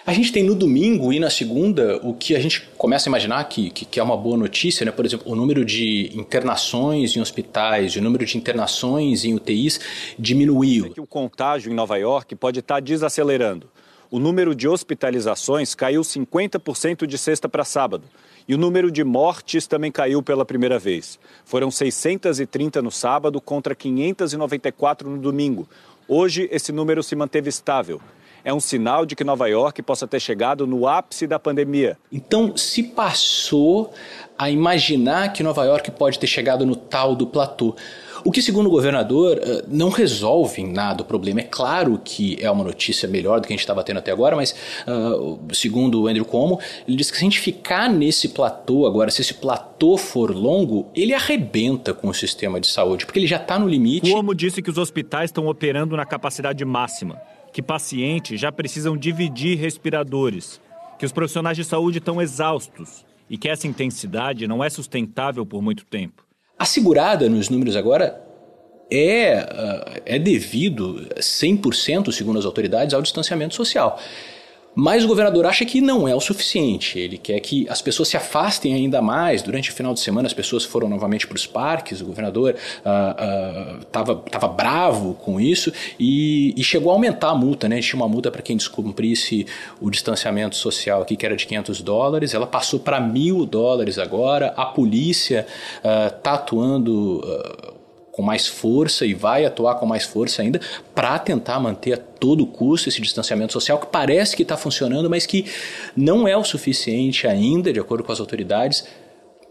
A 0.05 0.13
gente 0.13 0.31
tem 0.31 0.43
no 0.43 0.53
domingo 0.53 1.11
e 1.11 1.19
na 1.19 1.29
segunda 1.29 1.97
o 2.03 2.13
que 2.13 2.35
a 2.35 2.39
gente 2.39 2.61
começa 2.77 3.09
a 3.09 3.11
imaginar 3.11 3.43
que, 3.45 3.71
que, 3.71 3.83
que, 3.83 3.99
é 3.99 4.03
uma 4.03 4.15
boa 4.15 4.37
notícia, 4.37 4.85
né? 4.85 4.91
Por 4.91 5.03
exemplo, 5.03 5.29
o 5.29 5.35
número 5.35 5.65
de 5.65 6.11
internações 6.13 7.15
em 7.15 7.19
hospitais, 7.19 7.95
o 7.95 8.01
número 8.01 8.25
de 8.25 8.37
internações 8.37 9.25
em 9.25 9.33
UTIs 9.33 9.79
diminuiu. 10.17 10.85
É 10.85 10.89
que 10.89 11.01
o 11.01 11.07
contágio 11.07 11.71
em 11.71 11.75
Nova 11.75 11.97
York 11.97 12.35
pode 12.35 12.59
estar 12.59 12.79
desacelerando. 12.79 13.67
O 14.09 14.19
número 14.19 14.55
de 14.55 14.67
hospitalizações 14.67 15.75
caiu 15.75 16.01
50% 16.01 17.05
de 17.05 17.17
sexta 17.17 17.49
para 17.49 17.65
sábado. 17.65 18.03
E 18.48 18.56
o 18.56 18.58
número 18.58 18.89
de 18.89 19.04
mortes 19.04 19.68
também 19.68 19.92
caiu 19.92 20.24
pela 20.24 20.46
primeira 20.46 20.80
vez. 20.80 21.20
Foram 21.44 21.70
630 21.70 22.82
no 22.82 22.89
sábado 22.89 23.42
contra 23.42 23.75
594 23.75 25.10
no 25.10 25.18
domingo. 25.18 25.68
Hoje, 26.08 26.48
esse 26.50 26.72
número 26.72 27.04
se 27.04 27.16
manteve 27.16 27.50
estável. 27.50 28.00
É 28.46 28.54
um 28.54 28.62
sinal 28.62 29.06
de 29.06 29.13
que 29.13 29.25
Nova 29.25 29.48
York 29.48 29.82
possa 29.82 30.08
ter 30.08 30.22
chegado 30.22 30.66
no 30.66 30.88
ápice 30.88 31.27
da 31.27 31.38
pandemia. 31.38 31.98
Então, 32.10 32.56
se 32.56 32.82
passou 32.82 33.94
a 34.39 34.50
imaginar 34.50 35.34
que 35.34 35.44
Nova 35.44 35.66
York 35.66 35.92
pode 35.92 36.18
ter 36.18 36.27
chegado 36.27 36.66
no 36.66 36.75
tal 36.75 37.13
do 37.13 37.27
platô. 37.27 37.75
O 38.24 38.31
que, 38.31 38.41
segundo 38.41 38.67
o 38.67 38.69
governador, 38.69 39.39
eh, 39.41 39.63
não 39.67 39.89
resolve 39.89 40.62
em 40.62 40.71
nada 40.71 41.01
o 41.01 41.05
problema. 41.05 41.41
É 41.41 41.43
claro 41.43 42.00
que 42.03 42.38
é 42.41 42.50
uma 42.50 42.63
notícia 42.63 43.07
melhor 43.07 43.39
do 43.39 43.47
que 43.47 43.53
a 43.53 43.55
gente 43.55 43.62
estava 43.62 43.83
tendo 43.83 43.97
até 43.97 44.12
agora, 44.12 44.36
mas, 44.36 44.55
uh, 44.88 45.39
segundo 45.53 46.03
o 46.03 46.07
Andrew 46.07 46.25
Cuomo, 46.25 46.59
ele 46.88 46.97
diz 46.97 47.12
que 47.12 47.17
se 47.17 47.24
a 47.24 47.25
gente 47.25 47.39
ficar 47.39 47.89
nesse 47.89 48.29
platô 48.29 48.86
agora, 48.86 49.12
se 49.12 49.21
esse 49.21 49.33
platô 49.33 49.97
for 49.97 50.36
longo, 50.36 50.88
ele 50.95 51.13
arrebenta 51.13 51.93
com 51.93 52.09
o 52.09 52.13
sistema 52.13 52.59
de 52.59 52.67
saúde, 52.67 53.05
porque 53.05 53.19
ele 53.19 53.27
já 53.27 53.38
está 53.38 53.57
no 53.57 53.67
limite. 53.67 54.12
Cuomo 54.12 54.33
disse 54.33 54.62
que 54.62 54.69
os 54.69 54.77
hospitais 54.77 55.29
estão 55.29 55.47
operando 55.47 55.95
na 55.95 56.05
capacidade 56.05 56.63
máxima, 56.65 57.21
que 57.51 57.62
pacientes 57.62 58.39
já 58.39 58.51
precisam 58.51 58.97
dividir 58.97 59.57
respiradores, 59.57 60.59
que 61.00 61.05
os 61.05 61.12
profissionais 61.12 61.57
de 61.57 61.63
saúde 61.63 62.00
estão 62.00 62.21
exaustos 62.21 63.05
e 63.29 63.38
que 63.38 63.50
essa 63.50 63.67
intensidade 63.67 64.47
não 64.47 64.63
é 64.63 64.69
sustentável 64.69 65.45
por 65.45 65.62
muito 65.62 65.86
tempo. 65.86 66.26
Assegurada 66.57 67.29
nos 67.29 67.49
números 67.49 67.75
agora 67.75 68.21
é, 68.89 69.39
uh, 69.39 70.01
é 70.05 70.17
devido 70.17 71.07
100%, 71.17 72.11
segundo 72.11 72.39
as 72.39 72.45
autoridades, 72.45 72.93
ao 72.93 73.01
distanciamento 73.01 73.53
social. 73.53 73.99
Mas 74.79 75.03
o 75.03 75.07
governador 75.07 75.48
acha 75.48 75.65
que 75.65 75.81
não 75.81 76.07
é 76.07 76.13
o 76.13 76.19
suficiente. 76.19 77.00
Ele 77.00 77.17
quer 77.17 77.39
que 77.39 77.67
as 77.67 77.81
pessoas 77.81 78.10
se 78.10 78.15
afastem 78.15 78.75
ainda 78.75 79.01
mais. 79.01 79.41
Durante 79.41 79.72
o 79.72 79.74
final 79.74 79.91
de 79.91 80.00
semana, 80.00 80.27
as 80.27 80.34
pessoas 80.34 80.63
foram 80.63 80.88
novamente 80.88 81.25
para 81.25 81.36
os 81.36 81.48
parques. 81.48 82.00
O 82.00 82.05
governador 82.05 82.55
estava 83.81 84.13
uh, 84.13 84.46
uh, 84.46 84.53
bravo 84.53 85.15
com 85.15 85.41
isso 85.41 85.74
e, 86.00 86.53
e, 86.55 86.63
chegou 86.63 86.91
a 86.91 86.93
aumentar 86.93 87.29
a 87.29 87.36
multa. 87.36 87.67
Né? 87.67 87.79
Tinha 87.79 88.00
uma 88.00 88.07
multa 88.07 88.29
para 88.29 88.43
quem 88.43 88.55
descumprisse 88.55 89.48
o 89.81 89.89
distanciamento 89.89 90.55
social 90.55 91.01
aqui, 91.01 91.17
que 91.17 91.25
era 91.25 91.36
de 91.36 91.48
500 91.48 91.81
dólares. 91.81 92.36
Ela 92.36 92.46
passou 92.46 92.79
para 92.79 93.01
mil 93.01 93.48
dólares 93.48 93.98
agora. 93.98 94.53
A 94.55 94.65
polícia 94.67 95.48
está 95.81 96.34
uh, 96.34 96.36
atuando 96.36 97.76
com 98.17 98.24
mais 98.24 98.47
força 98.47 99.05
e 99.05 99.13
vai 99.13 99.45
atuar 99.45 99.75
com 99.75 99.86
mais 99.86 100.03
força 100.03 100.41
ainda 100.41 100.59
para 100.95 101.19
tentar 101.19 101.59
manter 101.59 101.93
a 101.93 101.97
todo 101.97 102.47
custo 102.47 102.89
esse 102.89 103.00
distanciamento 103.00 103.53
social 103.53 103.77
que 103.77 103.86
parece 103.86 104.36
que 104.36 104.41
está 104.41 104.57
funcionando, 104.57 105.07
mas 105.07 105.27
que 105.27 105.45
não 105.95 106.27
é 106.27 106.36
o 106.36 106.43
suficiente 106.43 107.27
ainda, 107.27 107.71
de 107.71 107.79
acordo 107.79 108.03
com 108.03 108.12
as 108.12 108.19
autoridades, 108.19 108.88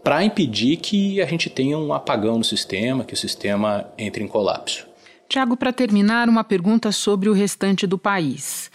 para 0.03 0.21
impedir 0.21 0.75
que 0.75 1.21
a 1.21 1.25
gente 1.25 1.49
tenha 1.49 1.77
um 1.77 1.93
apagão 1.93 2.37
no 2.37 2.43
sistema, 2.43 3.05
que 3.05 3.13
o 3.13 3.17
sistema 3.17 3.89
entre 3.97 4.21
em 4.21 4.27
colapso. 4.27 4.85
Tiago, 5.29 5.55
para 5.55 5.71
terminar, 5.71 6.27
uma 6.27 6.43
pergunta 6.43 6.91
sobre 6.91 7.29
o 7.29 7.33
restante 7.33 7.87
do 7.87 7.97
país. 7.97 8.69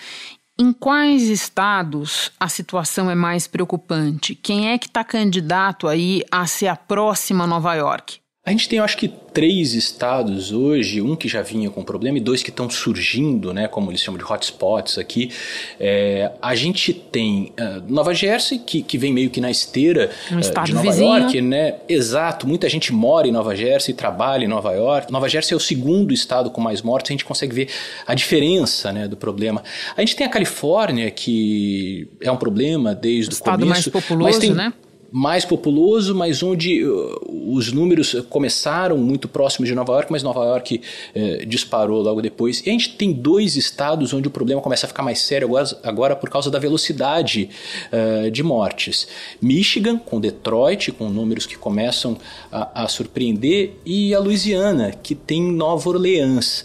Em 0.59 0.73
quais 0.73 1.25
estados 1.25 2.33
a 2.41 2.49
situação 2.49 3.11
é 3.11 3.15
mais 3.15 3.47
preocupante? 3.47 4.35
Quem 4.35 4.71
é 4.71 4.79
que 4.79 4.87
está 4.87 5.05
candidato 5.05 5.87
aí 5.87 6.23
a 6.31 6.47
ser 6.47 6.69
a 6.69 6.77
próxima 6.77 7.47
Nova 7.47 7.75
York? 7.75 8.22
A 8.45 8.51
gente 8.51 8.69
tem, 8.69 8.81
eu 8.81 8.85
acho 8.85 8.97
que, 8.97 9.07
três 9.07 9.73
estados 9.73 10.51
hoje, 10.51 11.01
um 11.01 11.15
que 11.15 11.29
já 11.29 11.43
vinha 11.43 11.71
com 11.71 11.85
problema 11.85 12.19
e 12.19 12.21
dois 12.21 12.43
que 12.43 12.51
estão 12.51 12.69
surgindo, 12.69 13.55
né, 13.55 13.69
como 13.69 13.89
eles 13.89 14.01
chamam 14.01 14.19
de 14.19 14.25
hotspots 14.25 14.99
aqui. 14.99 15.31
É, 15.79 16.33
a 16.43 16.53
gente 16.57 16.93
tem 16.93 17.53
uh, 17.53 17.83
Nova 17.89 18.13
Jersey, 18.13 18.59
que, 18.59 18.83
que 18.83 18.99
vem 18.99 19.13
meio 19.13 19.31
que 19.31 19.41
na 19.41 19.49
esteira 19.49 20.11
um 20.33 20.39
uh, 20.39 20.65
de 20.65 20.75
Nova 20.75 20.91
vizinho. 20.91 21.19
York, 21.19 21.41
né? 21.41 21.77
Exato, 21.89 22.49
muita 22.49 22.69
gente 22.69 22.93
mora 22.93 23.29
em 23.29 23.31
Nova 23.31 23.55
Jersey, 23.55 23.95
trabalha 23.95 24.45
em 24.45 24.49
Nova 24.49 24.73
York. 24.73 25.13
Nova 25.13 25.29
Jersey 25.29 25.55
é 25.55 25.57
o 25.57 25.61
segundo 25.61 26.13
estado 26.13 26.51
com 26.51 26.61
mais 26.61 26.83
mortes, 26.83 27.13
a 27.13 27.15
gente 27.15 27.25
consegue 27.25 27.55
ver 27.55 27.69
a 28.05 28.13
diferença 28.13 28.93
né, 28.93 29.07
do 29.07 29.17
problema. 29.17 29.63
A 29.97 30.01
gente 30.01 30.17
tem 30.17 30.27
a 30.27 30.31
Califórnia, 30.31 31.09
que 31.13 32.09
é 32.21 32.31
um 32.31 32.37
problema 32.37 32.93
desde 32.93 33.31
o, 33.31 33.35
o 33.35 33.35
estado 33.35 33.61
começo. 33.61 33.71
mais 33.71 34.05
populoso, 34.05 34.41
tem, 34.41 34.51
né? 34.51 34.73
Mais 35.13 35.45
populoso, 35.45 36.15
mas 36.15 36.43
onde 36.43 36.83
uh, 36.83 37.55
os 37.55 37.71
números 37.71 38.17
começaram 38.31 38.97
muito 38.97 39.29
próximos 39.29 39.69
de 39.69 39.75
Nova 39.75 39.93
York, 39.93 40.11
mas 40.11 40.23
Nova 40.23 40.43
York 40.47 40.81
uh, 41.15 41.47
disparou 41.47 42.01
logo 42.01 42.23
depois. 42.23 42.67
E 42.67 42.71
a 42.71 42.73
gente 42.73 42.97
tem 42.97 43.13
dois 43.13 43.55
estados 43.55 44.15
onde 44.15 44.27
o 44.27 44.31
problema 44.31 44.63
começa 44.63 44.87
a 44.87 44.89
ficar 44.89 45.03
mais 45.03 45.21
sério 45.21 45.47
agora, 45.49 45.79
agora 45.83 46.17
por 46.17 46.31
causa 46.31 46.51
da 46.51 46.59
velocidade 46.59 47.51
uh, 47.93 48.31
de 48.31 48.43
mortes. 48.43 49.07
Michigan, 49.41 49.99
com 49.99 50.19
Detroit, 50.19 50.91
com 50.93 51.11
números 51.11 51.45
que 51.45 51.59
começam 51.59 52.17
a, 52.51 52.85
a 52.85 52.89
surpreender, 52.89 53.75
e 53.85 54.15
a 54.15 54.19
Louisiana, 54.19 54.93
que 55.03 55.15
tem 55.15 55.43
Nova 55.43 55.91
Orleans. 55.91 56.65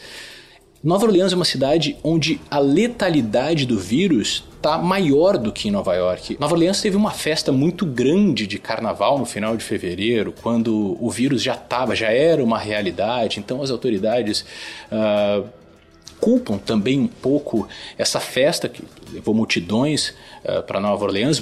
Nova 0.82 1.06
Orleans 1.06 1.34
é 1.34 1.36
uma 1.36 1.44
cidade 1.44 1.98
onde 2.02 2.40
a 2.50 2.60
letalidade 2.60 3.66
do 3.66 3.78
vírus 3.78 4.44
está 4.58 4.78
maior 4.78 5.38
do 5.38 5.52
que 5.52 5.68
em 5.68 5.72
Nova 5.72 5.96
York. 5.96 6.38
Nova 6.40 6.54
Orleans 6.54 6.82
teve 6.82 6.98
uma 6.98 7.12
festa 7.12 7.52
muito 7.52 7.86
grande 7.86 8.46
de 8.46 8.60
carnaval 8.60 9.18
no 9.18 9.26
final 9.26 9.56
de 9.56 9.64
fevereiro, 9.64 10.34
quando 10.42 10.98
o 11.00 11.10
vírus 11.10 11.42
já 11.42 11.54
estava, 11.54 11.96
já 11.96 12.12
era 12.12 12.44
uma 12.44 12.58
realidade. 12.58 13.40
Então 13.40 13.62
as 13.62 13.72
autoridades 13.72 14.46
uh, 14.92 15.48
culpam 16.20 16.58
também 16.58 17.00
um 17.00 17.08
pouco 17.08 17.68
essa 17.98 18.20
festa 18.20 18.68
que 18.68 18.84
levou 19.14 19.34
multidões 19.34 20.14
uh, 20.44 20.62
para 20.64 20.80
Nova 20.80 21.06
Orleans, 21.06 21.42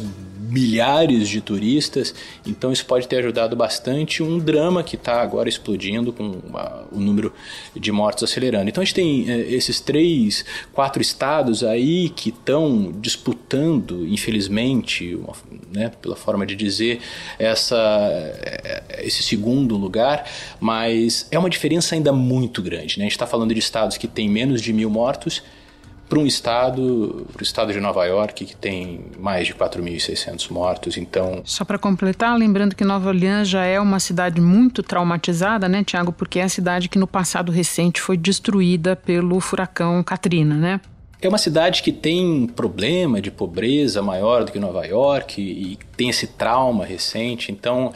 milhares 0.56 1.28
de 1.28 1.42
turistas, 1.42 2.16
então 2.46 2.72
isso 2.72 2.86
pode 2.86 3.10
ter 3.10 3.18
ajudado 3.18 3.58
bastante 3.58 4.24
um 4.24 4.40
drama 4.40 4.82
que 4.84 4.96
está 4.96 5.22
agora 5.22 5.50
explodindo 5.50 6.14
com 6.14 6.40
a, 6.54 6.86
o 6.94 7.00
número 7.02 7.34
de 7.76 7.92
mortes 7.92 8.24
acelerando. 8.24 8.70
Então 8.70 8.82
a 8.82 8.86
gente 8.86 8.96
tem 8.96 9.30
é, 9.30 9.38
esses 9.52 9.82
três, 9.82 10.46
quatro 10.72 11.02
estados 11.02 11.62
aí 11.62 12.08
que 12.08 12.30
estão 12.30 12.94
disputando, 13.02 14.08
infelizmente, 14.08 15.20
né, 15.74 15.92
pela 16.02 16.16
forma 16.16 16.46
de 16.46 16.56
dizer, 16.56 17.02
essa, 17.38 17.76
é, 17.78 19.02
esse 19.04 19.24
segundo 19.24 19.76
lugar, 19.76 20.26
mas 20.58 21.28
é 21.32 21.38
uma 21.38 21.50
diferença 21.50 21.96
ainda 21.96 22.14
muito 22.14 22.62
grande. 22.62 22.98
Né? 22.98 23.04
A 23.04 23.08
gente 23.08 23.12
está 23.12 23.28
falando 23.28 23.54
de 23.54 23.60
estados 23.60 23.98
que 23.98 24.08
têm 24.08 24.30
menos 24.30 24.62
de 24.62 24.72
mil 24.72 24.90
mortos 24.90 25.44
para 26.08 26.20
um 26.20 26.26
estado, 26.26 27.26
para 27.34 27.42
o 27.42 27.44
estado 27.44 27.74
de 27.74 27.80
Nova 27.80 28.06
York, 28.06 28.46
que 28.46 28.56
tem 28.56 29.06
mais 29.20 29.48
de 29.48 29.54
4.600 29.54 30.52
mortos, 30.52 30.98
então... 30.98 31.42
Só 31.44 31.66
para 31.66 31.78
completar, 31.78 32.38
lembrando 32.38 32.76
que 32.76 32.84
Nova 32.84 33.10
Orleans 33.10 33.50
já 33.50 33.64
é 33.64 33.80
uma 33.80 34.00
cidade 34.00 34.40
muito 34.40 34.84
traumatizada, 34.84 35.68
né, 35.68 35.84
Tiago? 35.84 36.12
Porque 36.12 36.40
é 36.40 36.44
a 36.44 36.50
cidade 36.50 36.90
que 36.90 37.00
no 37.00 37.08
passado 37.08 37.52
recente 37.52 38.00
foi 38.00 38.18
destruída 38.18 38.96
pelo 38.96 39.40
furacão 39.40 40.04
Katrina, 40.04 40.56
né? 40.56 40.82
É 41.22 41.28
uma 41.28 41.38
cidade 41.40 41.82
que 41.82 41.92
tem 41.92 42.46
problema 42.46 43.20
de 43.20 43.32
pobreza 43.32 44.02
maior 44.02 44.44
do 44.44 44.52
que 44.52 44.60
Nova 44.60 44.86
York 44.86 45.42
e 45.42 45.80
tem 45.98 46.10
esse 46.10 46.28
trauma 46.28 46.86
recente, 46.86 47.52
então 47.52 47.92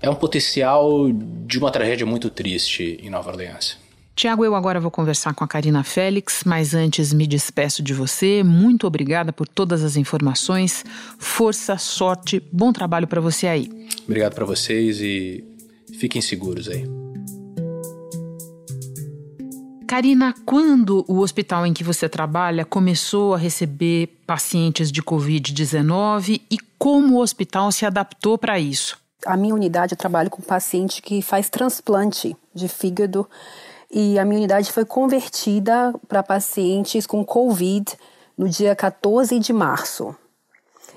é 0.00 0.08
um 0.08 0.14
potencial 0.14 1.10
de 1.12 1.58
uma 1.58 1.70
tragédia 1.70 2.06
muito 2.06 2.30
triste 2.30 2.98
em 3.02 3.10
Nova 3.10 3.30
Orleans. 3.30 3.81
Tiago, 4.14 4.44
eu 4.44 4.54
agora 4.54 4.78
vou 4.78 4.90
conversar 4.90 5.34
com 5.34 5.42
a 5.42 5.48
Karina 5.48 5.82
Félix, 5.82 6.44
mas 6.44 6.74
antes 6.74 7.12
me 7.12 7.26
despeço 7.26 7.82
de 7.82 7.94
você. 7.94 8.42
Muito 8.42 8.86
obrigada 8.86 9.32
por 9.32 9.48
todas 9.48 9.82
as 9.82 9.96
informações. 9.96 10.84
Força, 11.18 11.78
sorte, 11.78 12.42
bom 12.52 12.72
trabalho 12.72 13.08
para 13.08 13.20
você 13.20 13.46
aí. 13.46 13.70
Obrigado 14.04 14.34
para 14.34 14.44
vocês 14.44 15.00
e 15.00 15.42
fiquem 15.98 16.20
seguros 16.20 16.68
aí. 16.68 16.84
Karina, 19.86 20.34
quando 20.46 21.04
o 21.08 21.18
hospital 21.18 21.66
em 21.66 21.72
que 21.72 21.84
você 21.84 22.08
trabalha 22.08 22.64
começou 22.64 23.34
a 23.34 23.38
receber 23.38 24.08
pacientes 24.26 24.90
de 24.90 25.02
Covid-19 25.02 26.40
e 26.50 26.56
como 26.78 27.16
o 27.16 27.20
hospital 27.20 27.70
se 27.70 27.84
adaptou 27.84 28.38
para 28.38 28.58
isso? 28.58 28.98
A 29.26 29.36
minha 29.36 29.54
unidade 29.54 29.92
eu 29.92 29.98
trabalho 29.98 30.30
com 30.30 30.42
paciente 30.42 31.00
que 31.02 31.20
faz 31.22 31.48
transplante 31.48 32.34
de 32.54 32.68
fígado 32.68 33.28
e 33.92 34.18
a 34.18 34.24
minha 34.24 34.38
unidade 34.38 34.72
foi 34.72 34.84
convertida 34.84 35.94
para 36.08 36.22
pacientes 36.22 37.06
com 37.06 37.24
Covid 37.24 37.92
no 38.36 38.48
dia 38.48 38.74
14 38.74 39.38
de 39.38 39.52
março. 39.52 40.14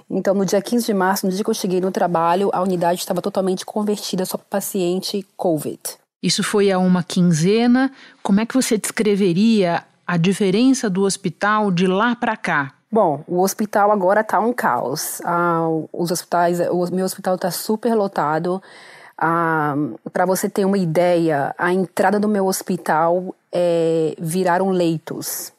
Então, 0.09 0.33
no 0.33 0.45
dia 0.45 0.61
15 0.61 0.85
de 0.85 0.93
março, 0.93 1.25
no 1.25 1.31
dia 1.31 1.43
que 1.43 1.49
eu 1.49 1.53
cheguei 1.53 1.81
no 1.81 1.91
trabalho, 1.91 2.49
a 2.53 2.61
unidade 2.61 2.99
estava 2.99 3.21
totalmente 3.21 3.65
convertida 3.65 4.25
só 4.25 4.37
para 4.37 4.45
paciente 4.47 5.25
COVID. 5.35 5.79
Isso 6.21 6.43
foi 6.43 6.71
a 6.71 6.79
uma 6.79 7.03
quinzena. 7.03 7.91
Como 8.23 8.39
é 8.39 8.45
que 8.45 8.53
você 8.53 8.77
descreveria 8.77 9.83
a 10.07 10.17
diferença 10.17 10.89
do 10.89 11.03
hospital 11.03 11.71
de 11.71 11.87
lá 11.87 12.15
para 12.15 12.37
cá? 12.37 12.73
Bom, 12.91 13.23
o 13.27 13.41
hospital 13.41 13.91
agora 13.91 14.21
está 14.21 14.39
um 14.39 14.53
caos. 14.53 15.21
Ah, 15.25 15.67
os 15.91 16.11
hospitais, 16.11 16.59
o 16.69 16.85
meu 16.93 17.05
hospital 17.05 17.35
está 17.35 17.51
super 17.51 17.93
lotado. 17.93 18.61
Para 19.17 20.25
você 20.25 20.49
ter 20.49 20.65
uma 20.65 20.77
ideia, 20.77 21.53
a 21.57 21.73
entrada 21.73 22.19
do 22.19 22.27
meu 22.27 22.47
hospital 22.47 23.33
é, 23.51 24.15
viraram 24.19 24.69
leitos. 24.69 25.53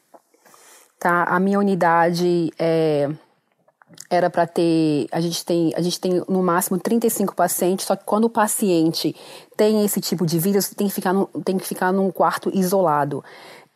Tá? 0.99 1.23
A 1.23 1.39
minha 1.39 1.59
unidade 1.59 2.51
é, 2.57 3.09
era 4.09 4.29
para 4.29 4.45
ter, 4.47 5.07
a 5.11 5.19
gente 5.19 5.43
tem, 5.43 5.73
a 5.75 5.81
gente 5.81 5.99
tem 5.99 6.23
no 6.27 6.43
máximo 6.43 6.79
35 6.79 7.35
pacientes, 7.35 7.85
só 7.85 7.95
que 7.95 8.05
quando 8.05 8.25
o 8.25 8.29
paciente 8.29 9.15
tem 9.55 9.83
esse 9.83 9.99
tipo 9.99 10.25
de 10.25 10.39
vírus, 10.39 10.69
tem 10.69 10.87
que 10.87 10.93
ficar, 10.93 11.13
no, 11.13 11.27
tem 11.43 11.57
que 11.57 11.67
ficar 11.67 11.91
num 11.91 12.11
quarto 12.11 12.51
isolado. 12.53 13.23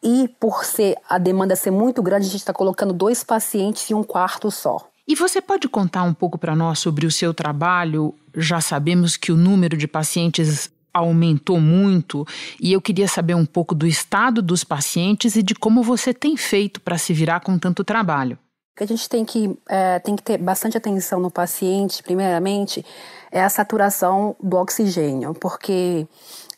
E 0.04 0.28
por 0.40 0.66
ser 0.66 0.98
a 1.08 1.18
demanda 1.18 1.56
ser 1.56 1.72
muito 1.72 2.02
grande, 2.02 2.26
a 2.28 2.30
gente 2.30 2.42
está 2.42 2.54
colocando 2.54 2.94
dois 2.94 3.24
pacientes 3.24 3.90
em 3.90 3.94
um 3.94 4.04
quarto 4.04 4.50
só. 4.50 4.91
E 5.12 5.16
você 5.16 5.42
pode 5.42 5.68
contar 5.68 6.04
um 6.04 6.14
pouco 6.14 6.38
para 6.38 6.56
nós 6.56 6.80
sobre 6.80 7.06
o 7.06 7.12
seu 7.12 7.34
trabalho? 7.34 8.16
Já 8.34 8.62
sabemos 8.62 9.18
que 9.18 9.30
o 9.30 9.36
número 9.36 9.76
de 9.76 9.86
pacientes 9.86 10.72
aumentou 10.94 11.60
muito 11.60 12.26
e 12.62 12.72
eu 12.72 12.80
queria 12.80 13.10
saber 13.10 13.36
um 13.36 13.46
pouco 13.46 13.76
do 13.76 13.86
estado 13.86 14.42
dos 14.42 14.64
pacientes 14.64 15.36
e 15.36 15.44
de 15.44 15.54
como 15.54 15.84
você 15.84 16.14
tem 16.14 16.38
feito 16.38 16.80
para 16.80 16.98
se 16.98 17.14
virar 17.14 17.42
com 17.42 17.60
tanto 17.60 17.84
trabalho 17.84 18.40
que 18.74 18.86
a 18.86 18.88
gente 18.88 19.10
tem 19.10 19.26
que, 19.26 19.56
é, 19.70 20.00
tem 20.00 20.16
que 20.16 20.24
ter 20.24 20.38
bastante 20.38 20.78
atenção 20.78 21.20
no 21.20 21.30
paciente, 21.30 22.02
primeiramente, 22.02 22.84
é 23.32 23.44
a 23.44 23.50
saturação 23.50 24.36
do 24.42 24.58
oxigênio, 24.58 25.36
porque 25.36 26.08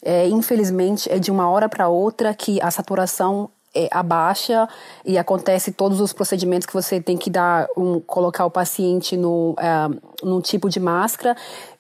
é, 0.01 0.29
infelizmente 0.29 1.11
é 1.11 1.17
de 1.19 1.31
uma 1.31 1.49
hora 1.49 1.67
para 1.67 1.89
outra 1.89 2.33
que 2.33 2.61
a 2.61 2.71
saturação 2.71 3.49
é, 3.75 3.87
abaixa 3.91 4.67
e 5.05 5.17
acontece 5.17 5.71
todos 5.71 5.99
os 5.99 6.13
procedimentos 6.13 6.65
que 6.65 6.73
você 6.73 7.01
tem 7.01 7.17
que 7.17 7.29
dar, 7.29 7.67
um, 7.75 7.99
colocar 7.99 8.45
o 8.45 8.51
paciente 8.51 9.17
no, 9.17 9.55
é, 9.57 10.25
num 10.25 10.41
tipo 10.41 10.69
de 10.69 10.79
máscara 10.79 11.35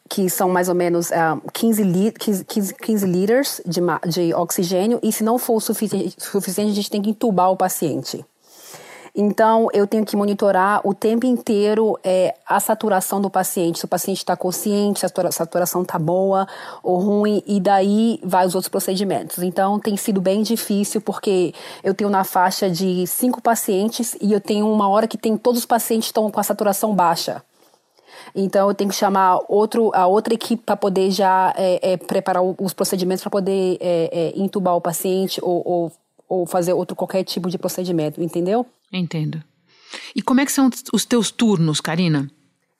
que 0.09 0.29
são 0.29 0.49
mais 0.49 0.69
ou 0.69 0.75
menos 0.75 1.11
é, 1.11 1.17
15, 1.53 1.83
li 1.83 2.11
15, 2.11 2.75
15, 2.75 3.05
liters 3.05 3.61
de, 3.65 3.81
de 4.07 4.33
oxigênio 4.33 4.99
e 5.01 5.11
se 5.11 5.23
não 5.23 5.37
for 5.37 5.55
o 5.55 5.59
suficiente, 5.59 6.15
suficiente 6.19 6.71
a 6.71 6.75
gente 6.75 6.89
tem 6.89 7.01
que 7.01 7.09
entubar 7.09 7.51
o 7.51 7.57
paciente. 7.57 8.23
Então, 9.15 9.67
eu 9.73 9.85
tenho 9.85 10.03
que 10.03 10.15
monitorar 10.15 10.81
o 10.83 10.91
tempo 10.91 11.27
inteiro 11.27 11.99
é, 12.03 12.33
a 12.47 12.59
saturação 12.59 13.21
do 13.21 13.29
paciente. 13.29 13.77
Se 13.77 13.85
o 13.85 13.87
paciente 13.87 14.17
está 14.17 14.35
consciente, 14.35 15.01
se 15.01 15.05
a 15.05 15.31
saturação 15.31 15.83
está 15.83 15.99
boa 15.99 16.47
ou 16.81 16.97
ruim, 16.97 17.43
e 17.45 17.59
daí 17.59 18.19
vai 18.23 18.47
os 18.47 18.55
outros 18.55 18.69
procedimentos. 18.69 19.37
Então, 19.43 19.79
tem 19.79 19.95
sido 19.95 20.19
bem 20.19 20.41
difícil, 20.41 20.99
porque 20.99 21.53
eu 21.83 21.93
tenho 21.93 22.09
na 22.09 22.23
faixa 22.23 22.67
de 22.69 23.05
cinco 23.05 23.39
pacientes 23.39 24.17
e 24.19 24.33
eu 24.33 24.41
tenho 24.41 24.67
uma 24.67 24.89
hora 24.89 25.07
que 25.07 25.17
tem 25.17 25.37
todos 25.37 25.59
os 25.59 25.65
pacientes 25.65 26.07
estão 26.07 26.31
com 26.31 26.39
a 26.39 26.43
saturação 26.43 26.95
baixa. 26.95 27.43
Então 28.35 28.67
eu 28.69 28.75
tenho 28.75 28.89
que 28.89 28.95
chamar 28.95 29.39
outro, 29.47 29.91
a 29.93 30.07
outra 30.07 30.33
equipe 30.33 30.63
para 30.63 30.75
poder 30.75 31.11
já 31.11 31.53
é, 31.55 31.93
é, 31.93 31.97
preparar 31.97 32.41
os 32.43 32.73
procedimentos 32.73 33.23
para 33.23 33.29
poder 33.29 33.77
é, 33.79 34.09
é, 34.11 34.33
intubar 34.35 34.75
o 34.75 34.81
paciente 34.81 35.39
ou, 35.43 35.61
ou, 35.65 35.91
ou, 36.27 36.45
fazer 36.45 36.73
outro 36.73 36.95
qualquer 36.95 37.23
tipo 37.23 37.49
de 37.49 37.57
procedimento, 37.57 38.21
entendeu? 38.21 38.65
Entendo. 38.93 39.43
E 40.15 40.21
como 40.21 40.39
é 40.39 40.45
que 40.45 40.51
são 40.51 40.69
os 40.93 41.05
teus 41.05 41.31
turnos, 41.31 41.81
Karina? 41.81 42.29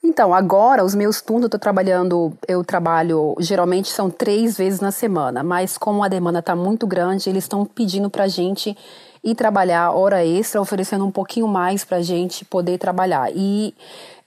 Então, 0.04 0.34
agora 0.34 0.84
os 0.84 0.94
meus 0.94 1.22
turnos 1.22 1.46
eu 1.46 1.50
tô 1.50 1.58
trabalhando, 1.58 2.38
eu 2.48 2.64
trabalho, 2.64 3.36
geralmente 3.40 3.90
são 3.90 4.10
três 4.10 4.58
vezes 4.58 4.82
na 4.82 4.92
semana, 4.92 5.44
mas 5.44 5.78
como 5.78 6.04
a 6.04 6.10
demanda 6.10 6.40
está 6.40 6.56
muito 6.56 6.86
grande, 6.86 7.30
eles 7.30 7.46
estão 7.46 7.66
pedindo 7.66 8.10
para 8.10 8.26
a 8.26 8.28
gente 8.28 8.78
ir 9.24 9.34
trabalhar 9.34 9.92
hora 9.92 10.26
extra, 10.26 10.60
oferecendo 10.60 11.06
um 11.06 11.12
pouquinho 11.12 11.48
mais 11.48 11.86
para 11.86 11.98
a 11.98 12.02
gente 12.02 12.44
poder 12.44 12.78
trabalhar. 12.78 13.32
E 13.34 13.74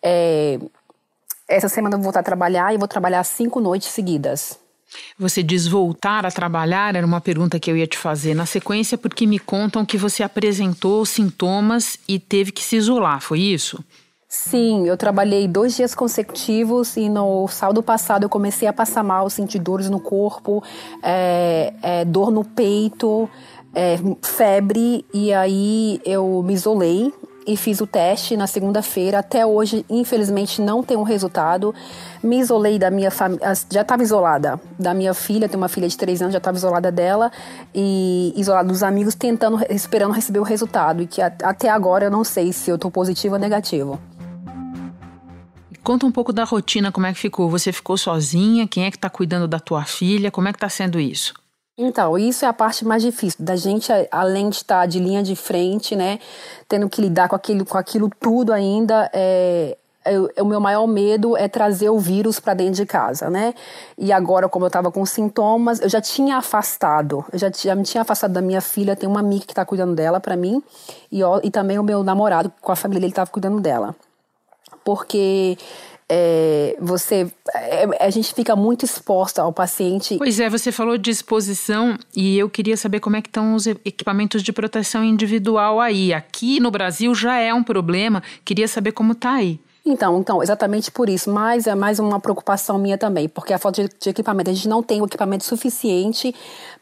é, 0.02 0.58
essa 1.46 1.68
semana 1.68 1.94
eu 1.94 1.98
vou 1.98 2.04
voltar 2.04 2.20
a 2.20 2.24
trabalhar 2.24 2.74
e 2.74 2.78
vou 2.78 2.88
trabalhar 2.88 3.22
cinco 3.22 3.60
noites 3.60 3.88
seguidas. 3.88 4.58
Você 5.18 5.42
diz 5.42 5.66
voltar 5.66 6.26
a 6.26 6.30
trabalhar, 6.30 6.94
era 6.94 7.06
uma 7.06 7.20
pergunta 7.20 7.58
que 7.58 7.70
eu 7.70 7.76
ia 7.76 7.86
te 7.86 7.98
fazer 7.98 8.34
na 8.34 8.46
sequência, 8.46 8.98
porque 8.98 9.26
me 9.26 9.38
contam 9.38 9.84
que 9.84 9.96
você 9.96 10.22
apresentou 10.22 11.04
sintomas 11.06 11.98
e 12.08 12.18
teve 12.18 12.52
que 12.52 12.62
se 12.62 12.76
isolar, 12.76 13.20
foi 13.20 13.40
isso? 13.40 13.82
Sim, 14.28 14.86
eu 14.86 14.96
trabalhei 14.96 15.46
dois 15.46 15.76
dias 15.76 15.94
consecutivos 15.94 16.96
e 16.96 17.08
no 17.08 17.46
sábado 17.48 17.82
passado 17.82 18.24
eu 18.24 18.28
comecei 18.28 18.66
a 18.66 18.72
passar 18.72 19.02
mal, 19.02 19.30
sentir 19.30 19.60
dores 19.60 19.88
no 19.88 20.00
corpo, 20.00 20.62
é, 21.02 21.72
é, 21.80 22.04
dor 22.04 22.30
no 22.32 22.44
peito, 22.44 23.30
é, 23.74 23.96
febre, 24.22 25.04
e 25.14 25.32
aí 25.32 26.00
eu 26.04 26.42
me 26.42 26.54
isolei 26.54 27.12
e 27.46 27.56
fiz 27.56 27.80
o 27.80 27.86
teste 27.86 28.36
na 28.36 28.46
segunda-feira. 28.46 29.18
Até 29.18 29.46
hoje, 29.46 29.84
infelizmente, 29.88 30.60
não 30.60 30.82
tem 30.82 30.96
um 30.96 31.02
resultado. 31.02 31.74
Me 32.22 32.38
isolei 32.38 32.78
da 32.78 32.90
minha 32.90 33.10
família, 33.10 33.54
já 33.70 33.82
estava 33.82 34.02
isolada 34.02 34.60
da 34.78 34.92
minha 34.92 35.14
filha, 35.14 35.48
tenho 35.48 35.62
uma 35.62 35.68
filha 35.68 35.88
de 35.88 35.96
três 35.96 36.20
anos, 36.20 36.32
já 36.32 36.38
estava 36.38 36.56
isolada 36.56 36.90
dela 36.90 37.30
e 37.74 38.32
isolada 38.36 38.68
dos 38.68 38.82
amigos, 38.82 39.14
tentando, 39.14 39.60
esperando 39.70 40.12
receber 40.12 40.40
o 40.40 40.42
resultado. 40.42 41.02
E 41.02 41.06
que 41.06 41.22
até 41.22 41.68
agora 41.68 42.06
eu 42.06 42.10
não 42.10 42.24
sei 42.24 42.52
se 42.52 42.70
eu 42.70 42.76
estou 42.76 42.90
positivo 42.90 43.34
ou 43.34 43.40
negativo. 43.40 44.00
Conta 45.84 46.04
um 46.04 46.10
pouco 46.10 46.32
da 46.32 46.42
rotina, 46.42 46.90
como 46.90 47.06
é 47.06 47.12
que 47.12 47.18
ficou? 47.20 47.48
Você 47.48 47.70
ficou 47.70 47.96
sozinha? 47.96 48.66
Quem 48.66 48.86
é 48.86 48.90
que 48.90 48.96
está 48.96 49.08
cuidando 49.08 49.46
da 49.46 49.60
tua 49.60 49.84
filha? 49.84 50.32
Como 50.32 50.48
é 50.48 50.52
que 50.52 50.56
está 50.56 50.68
sendo 50.68 50.98
isso? 50.98 51.32
Então, 51.78 52.16
isso 52.16 52.44
é 52.44 52.48
a 52.48 52.54
parte 52.54 52.86
mais 52.86 53.02
difícil 53.02 53.44
da 53.44 53.54
gente, 53.54 53.92
além 54.10 54.48
de 54.48 54.56
estar 54.56 54.86
de 54.86 54.98
linha 54.98 55.22
de 55.22 55.36
frente, 55.36 55.94
né, 55.94 56.18
tendo 56.66 56.88
que 56.88 57.02
lidar 57.02 57.28
com 57.28 57.36
aquilo, 57.36 57.66
com 57.66 57.76
aquilo 57.76 58.10
tudo 58.18 58.50
ainda, 58.50 59.10
é, 59.12 59.76
é, 60.06 60.40
o 60.40 60.46
meu 60.46 60.58
maior 60.58 60.86
medo 60.86 61.36
é 61.36 61.48
trazer 61.48 61.90
o 61.90 61.98
vírus 61.98 62.40
para 62.40 62.54
dentro 62.54 62.74
de 62.74 62.86
casa, 62.86 63.28
né? 63.28 63.52
E 63.98 64.12
agora, 64.12 64.48
como 64.48 64.64
eu 64.64 64.68
estava 64.68 64.90
com 64.90 65.04
sintomas, 65.04 65.80
eu 65.80 65.88
já 65.88 66.00
tinha 66.00 66.36
afastado, 66.36 67.24
eu 67.32 67.38
já, 67.38 67.50
já 67.52 67.74
me 67.74 67.82
tinha 67.82 68.02
afastado 68.02 68.32
da 68.32 68.40
minha 68.40 68.60
filha, 68.60 68.94
tem 68.94 69.08
uma 69.08 69.20
amiga 69.20 69.44
que 69.44 69.52
está 69.52 69.64
cuidando 69.64 69.94
dela 69.94 70.20
para 70.20 70.36
mim, 70.36 70.62
e, 71.10 71.22
ó, 71.24 71.40
e 71.42 71.50
também 71.50 71.78
o 71.78 71.82
meu 71.82 72.02
namorado, 72.04 72.52
com 72.60 72.72
a 72.72 72.76
família, 72.76 73.04
ele 73.04 73.12
estava 73.12 73.30
cuidando 73.30 73.60
dela. 73.60 73.94
Porque 74.84 75.58
é, 76.08 76.76
você 76.80 77.30
é, 77.52 78.04
a 78.04 78.10
gente 78.10 78.32
fica 78.32 78.54
muito 78.54 78.84
exposta 78.84 79.42
ao 79.42 79.52
paciente. 79.52 80.16
Pois 80.18 80.38
é, 80.38 80.48
você 80.48 80.70
falou 80.70 80.96
de 80.96 81.10
exposição 81.10 81.98
e 82.14 82.38
eu 82.38 82.48
queria 82.48 82.76
saber 82.76 83.00
como 83.00 83.16
é 83.16 83.22
que 83.22 83.28
estão 83.28 83.54
os 83.54 83.66
equipamentos 83.66 84.42
de 84.42 84.52
proteção 84.52 85.02
individual 85.02 85.80
aí. 85.80 86.12
Aqui 86.12 86.60
no 86.60 86.70
Brasil 86.70 87.14
já 87.14 87.36
é 87.36 87.52
um 87.52 87.62
problema. 87.62 88.22
Queria 88.44 88.68
saber 88.68 88.92
como 88.92 89.12
está 89.12 89.32
aí. 89.32 89.58
Então, 89.84 90.18
então, 90.18 90.42
exatamente 90.42 90.90
por 90.90 91.08
isso. 91.08 91.30
Mas 91.30 91.66
é 91.66 91.74
mais 91.74 92.00
uma 92.00 92.18
preocupação 92.18 92.76
minha 92.76 92.98
também, 92.98 93.28
porque 93.28 93.52
a 93.52 93.58
falta 93.58 93.84
de, 93.84 93.94
de 94.00 94.10
equipamento, 94.10 94.50
a 94.50 94.52
gente 94.52 94.68
não 94.68 94.82
tem 94.82 95.00
o 95.00 95.06
equipamento 95.06 95.44
suficiente 95.44 96.34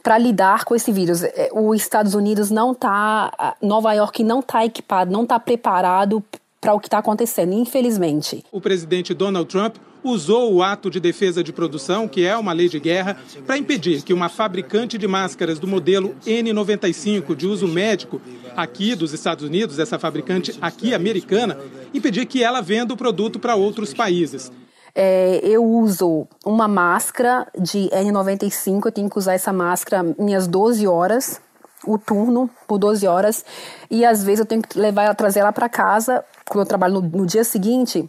para 0.03 0.17
lidar 0.17 0.65
com 0.65 0.75
esse 0.75 0.91
vírus. 0.91 1.23
É, 1.23 1.51
os 1.53 1.81
Estados 1.81 2.15
Unidos 2.15 2.51
não 2.51 2.73
está, 2.73 3.57
Nova 3.61 3.93
York 3.93 4.25
não 4.25 4.41
está 4.41 4.65
equipado, 4.65 5.13
não 5.13 5.23
está 5.23 5.39
preparado 5.39 6.25
para 6.65 6.73
o 6.73 6.81
que 6.81 6.87
está 6.87 6.97
acontecendo, 6.97 7.53
infelizmente. 7.53 8.43
O 8.51 8.59
presidente 8.59 9.13
Donald 9.13 9.47
Trump 9.47 9.77
usou 10.03 10.51
o 10.55 10.63
ato 10.63 10.89
de 10.89 10.99
defesa 10.99 11.45
de 11.45 11.53
produção, 11.53 12.09
que 12.09 12.25
é 12.25 12.35
uma 12.35 12.55
lei 12.55 12.71
de 12.71 12.81
guerra, 12.81 13.19
para 13.47 13.59
impedir 13.59 14.01
que 14.01 14.15
uma 14.15 14.31
fabricante 14.31 14.97
de 14.97 15.07
máscaras 15.07 15.59
do 15.59 15.67
modelo 15.67 16.17
N95 16.27 17.37
de 17.37 17.47
uso 17.47 17.69
médico 17.69 18.19
aqui 18.57 18.95
dos 18.95 19.13
Estados 19.13 19.45
Unidos, 19.45 19.79
essa 19.79 19.99
fabricante 19.99 20.57
aqui 20.59 20.95
americana, 20.95 21.59
impedir 21.93 22.25
que 22.25 22.43
ela 22.43 22.63
venda 22.63 22.95
o 22.95 22.97
produto 22.97 23.39
para 23.39 23.55
outros 23.55 23.93
países. 23.93 24.51
É, 24.95 25.41
eu 25.43 25.63
uso 25.63 26.27
uma 26.47 26.67
máscara 26.67 27.47
de 27.59 27.91
N95, 27.91 28.87
eu 28.87 28.93
tenho 28.93 29.11
que 29.11 29.19
usar 29.19 29.35
essa 29.35 29.53
máscara 29.53 30.15
minhas 30.19 30.47
12 30.47 30.87
horas, 30.87 31.43
o 31.87 31.99
turno 31.99 32.51
por 32.67 32.79
12 32.79 33.07
horas, 33.07 33.45
e 33.91 34.05
às 34.05 34.23
vezes 34.23 34.41
eu 34.41 34.47
tenho 34.47 34.63
que 34.63 34.79
levar 34.79 35.05
ela, 35.05 35.15
trazer 35.15 35.41
ela 35.41 35.53
para 35.53 35.69
casa, 35.69 36.25
quando 36.49 36.61
eu 36.61 36.69
trabalho 36.69 36.95
no, 36.95 37.03
no 37.03 37.27
dia 37.27 37.45
seguinte, 37.45 38.09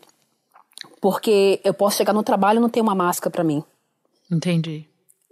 porque 1.01 1.61
eu 1.63 1.73
posso 1.73 1.97
chegar 1.97 2.13
no 2.13 2.23
trabalho 2.23 2.57
e 2.57 2.61
não 2.61 2.69
ter 2.69 2.81
uma 2.81 2.95
máscara 2.95 3.31
para 3.31 3.43
mim. 3.43 3.63
Entendi. 4.31 4.87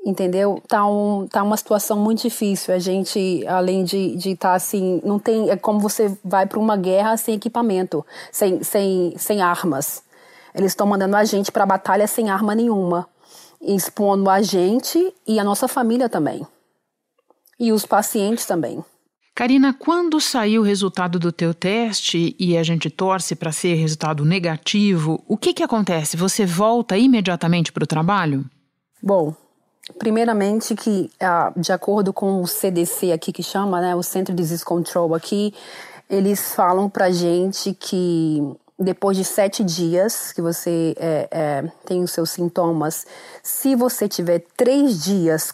Entendeu? 0.06 0.62
Tá, 0.68 0.86
um, 0.86 1.28
tá 1.28 1.42
uma 1.42 1.56
situação 1.56 1.98
muito 1.98 2.24
difícil. 2.24 2.74
A 2.74 2.80
gente, 2.80 3.46
além 3.48 3.86
de 3.86 3.98
estar 3.98 4.20
de 4.20 4.36
tá 4.36 4.54
assim, 4.54 5.02
não 5.04 5.18
tem. 5.18 5.50
É 5.50 5.56
como 5.56 5.80
você 5.80 6.16
vai 6.24 6.46
para 6.46 6.60
uma 6.60 6.76
guerra 6.76 7.16
sem 7.16 7.36
equipamento, 7.36 8.06
sem, 8.32 8.62
sem, 8.62 9.14
sem 9.18 9.42
armas. 9.42 10.04
Eles 10.54 10.74
estão 10.74 10.86
mandando 10.86 11.16
a 11.16 11.24
gente 11.24 11.52
para 11.52 11.64
a 11.64 11.68
batalha 11.68 12.06
sem 12.06 12.30
arma 12.30 12.54
nenhuma, 12.54 13.08
expondo 13.62 14.30
a 14.30 14.42
gente 14.42 15.14
e 15.26 15.40
a 15.40 15.44
nossa 15.44 15.68
família 15.68 16.10
também. 16.10 16.46
E 17.60 17.72
os 17.72 17.86
pacientes 17.86 18.46
também. 18.46 18.84
Karina, 19.36 19.74
quando 19.74 20.22
saiu 20.22 20.62
o 20.62 20.66
resultado 20.66 21.18
do 21.18 21.32
teu 21.32 21.56
teste 21.56 22.36
e 22.40 22.56
a 22.56 22.62
gente 22.62 22.90
torce 22.90 23.36
para 23.36 23.52
ser 23.52 23.74
resultado 23.74 24.24
negativo, 24.24 25.24
o 25.28 25.36
que 25.36 25.54
que 25.54 25.64
acontece? 25.64 26.16
Você 26.16 26.46
volta 26.46 26.96
imediatamente 26.96 27.72
para 27.72 27.84
o 27.84 27.88
trabalho? 27.88 28.46
Bom, 29.02 29.36
primeiramente 29.98 30.76
que 30.76 31.10
de 31.58 31.72
acordo 31.72 32.14
com 32.14 32.42
o 32.42 32.48
CDC 32.48 33.12
aqui 33.12 33.32
que 33.32 33.42
chama, 33.42 33.82
né, 33.82 33.96
o 33.96 34.04
Centro 34.04 34.36
de 34.36 34.42
Disease 34.44 34.64
Control 34.64 35.16
aqui, 35.16 35.52
eles 36.08 36.54
falam 36.54 36.88
para 36.88 37.10
gente 37.10 37.74
que 37.74 38.40
depois 38.84 39.18
de 39.18 39.24
sete 39.24 39.64
dias 39.64 40.32
que 40.32 40.42
você 40.42 40.96
é, 40.98 41.28
é, 41.32 41.72
tem 41.86 42.04
os 42.04 42.12
seus 42.12 42.32
sintomas, 42.32 43.06
se 43.42 43.76
você 43.76 44.08
tiver 44.08 44.44
três 44.56 45.04
dias 45.04 45.52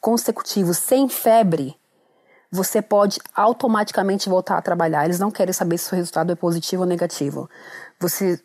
consecutivos 0.00 0.78
sem 0.78 1.08
febre, 1.08 1.76
você 2.50 2.80
pode 2.80 3.20
automaticamente 3.34 4.28
voltar 4.28 4.58
a 4.58 4.62
trabalhar. 4.62 5.04
Eles 5.04 5.18
não 5.18 5.30
querem 5.30 5.52
saber 5.52 5.78
se 5.78 5.92
o 5.92 5.96
resultado 5.96 6.32
é 6.32 6.34
positivo 6.34 6.82
ou 6.82 6.88
negativo. 6.88 7.48
Você, 8.00 8.40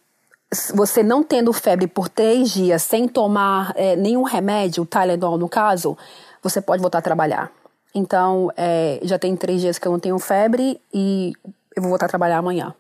você 0.74 1.02
não 1.02 1.24
tendo 1.24 1.54
febre 1.54 1.88
por 1.88 2.10
três 2.10 2.52
dias, 2.52 2.84
sem 2.84 3.08
tomar 3.08 3.74
é, 3.76 3.96
nenhum 3.96 4.24
remédio, 4.24 4.86
Tylenol 4.86 5.38
no 5.38 5.48
caso, 5.48 5.98
você 6.42 6.62
pode 6.62 6.82
voltar 6.82 7.00
a 7.00 7.02
trabalhar. 7.02 7.52
Então, 7.96 8.52
é, 8.58 9.00
já 9.04 9.18
tem 9.18 9.36
três 9.36 9.62
dias 9.62 9.78
que 9.78 9.88
eu 9.88 9.92
não 9.92 10.00
tenho 10.00 10.20
febre 10.20 10.82
e 10.94 11.34
eu 11.76 11.82
vou 11.82 11.90
voltar 11.90 12.08
a 12.08 12.10
trabalhar 12.10 12.40
amanhã. 12.40 12.76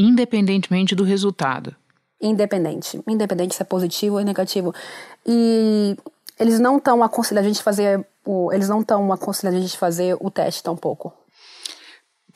Independentemente 0.00 0.94
do 0.94 1.02
resultado. 1.02 1.74
Independente. 2.22 3.02
Independente 3.04 3.56
se 3.56 3.62
é 3.62 3.64
positivo 3.64 4.16
ou 4.16 4.22
negativo. 4.22 4.72
E 5.26 5.96
eles 6.38 6.60
não 6.60 6.76
estão 6.76 7.02
aconselhando 7.02 7.46
a 7.46 7.48
gente 7.48 7.62
fazer 7.64 8.06
o, 8.24 8.52
eles 8.52 8.68
não 8.68 8.80
estão 8.80 9.12
aconselhando 9.12 9.58
a 9.58 9.60
gente 9.60 9.76
fazer 9.76 10.16
o 10.20 10.30
teste 10.30 10.62
tão 10.62 10.76
pouco. 10.76 11.12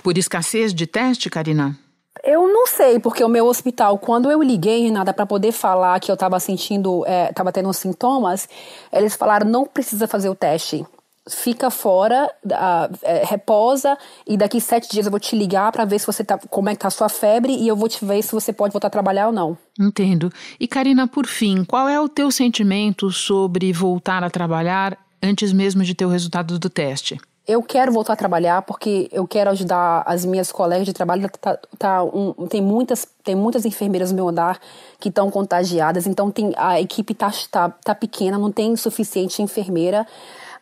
Por 0.02 0.18
escassez 0.18 0.74
de 0.74 0.88
teste, 0.88 1.30
Karina? 1.30 1.78
Eu 2.24 2.48
não 2.48 2.66
sei, 2.66 2.98
porque 2.98 3.22
o 3.22 3.28
meu 3.28 3.46
hospital, 3.46 3.96
quando 3.96 4.28
eu 4.28 4.42
liguei, 4.42 4.82
Renata, 4.82 5.14
para 5.14 5.24
poder 5.24 5.52
falar 5.52 6.00
que 6.00 6.10
eu 6.10 6.14
estava 6.14 6.40
sentindo, 6.40 7.04
estava 7.28 7.50
é, 7.50 7.52
tendo 7.52 7.72
sintomas, 7.72 8.48
eles 8.92 9.14
falaram 9.14 9.48
não 9.48 9.64
precisa 9.64 10.08
fazer 10.08 10.28
o 10.28 10.34
teste 10.34 10.84
fica 11.28 11.70
fora, 11.70 12.28
uh, 12.44 12.98
é, 13.02 13.24
reposa 13.24 13.96
e 14.26 14.36
daqui 14.36 14.60
sete 14.60 14.90
dias 14.90 15.06
eu 15.06 15.10
vou 15.10 15.20
te 15.20 15.36
ligar 15.36 15.70
para 15.70 15.84
ver 15.84 15.98
se 15.98 16.06
você 16.06 16.24
tá, 16.24 16.38
como 16.50 16.68
é 16.68 16.74
que 16.74 16.80
tá 16.80 16.88
a 16.88 16.90
sua 16.90 17.08
febre 17.08 17.52
e 17.54 17.68
eu 17.68 17.76
vou 17.76 17.88
te 17.88 18.04
ver 18.04 18.22
se 18.22 18.32
você 18.32 18.52
pode 18.52 18.72
voltar 18.72 18.88
a 18.88 18.90
trabalhar 18.90 19.28
ou 19.28 19.32
não. 19.32 19.56
Entendo. 19.78 20.32
E 20.58 20.66
Karina, 20.66 21.06
por 21.06 21.26
fim, 21.26 21.64
qual 21.64 21.88
é 21.88 22.00
o 22.00 22.08
teu 22.08 22.30
sentimento 22.30 23.10
sobre 23.10 23.72
voltar 23.72 24.24
a 24.24 24.30
trabalhar 24.30 24.98
antes 25.22 25.52
mesmo 25.52 25.84
de 25.84 25.94
ter 25.94 26.04
o 26.04 26.08
resultado 26.08 26.58
do 26.58 26.68
teste? 26.68 27.20
Eu 27.46 27.60
quero 27.60 27.90
voltar 27.90 28.12
a 28.12 28.16
trabalhar 28.16 28.62
porque 28.62 29.08
eu 29.10 29.26
quero 29.26 29.50
ajudar 29.50 30.04
as 30.06 30.24
minhas 30.24 30.52
colegas 30.52 30.86
de 30.86 30.92
trabalho. 30.92 31.28
Tá, 31.40 31.58
tá 31.76 32.04
um, 32.04 32.46
tem, 32.48 32.62
muitas, 32.62 33.06
tem 33.24 33.34
muitas 33.34 33.64
enfermeiras 33.64 34.10
no 34.12 34.16
meu 34.16 34.28
andar 34.28 34.60
que 35.00 35.08
estão 35.08 35.28
contagiadas, 35.28 36.06
então 36.06 36.30
tem, 36.30 36.52
a 36.56 36.80
equipe 36.80 37.14
tá, 37.14 37.32
tá, 37.50 37.68
tá 37.68 37.94
pequena, 37.96 38.38
não 38.38 38.52
tem 38.52 38.76
suficiente 38.76 39.42
enfermeira. 39.42 40.06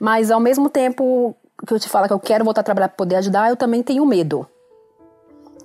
Mas 0.00 0.30
ao 0.30 0.40
mesmo 0.40 0.70
tempo 0.70 1.36
que 1.66 1.74
eu 1.74 1.78
te 1.78 1.86
falo 1.86 2.06
que 2.06 2.12
eu 2.14 2.18
quero 2.18 2.42
voltar 2.42 2.62
a 2.62 2.64
trabalhar 2.64 2.88
para 2.88 2.96
poder 2.96 3.16
ajudar, 3.16 3.50
eu 3.50 3.56
também 3.56 3.82
tenho 3.82 4.06
medo. 4.06 4.46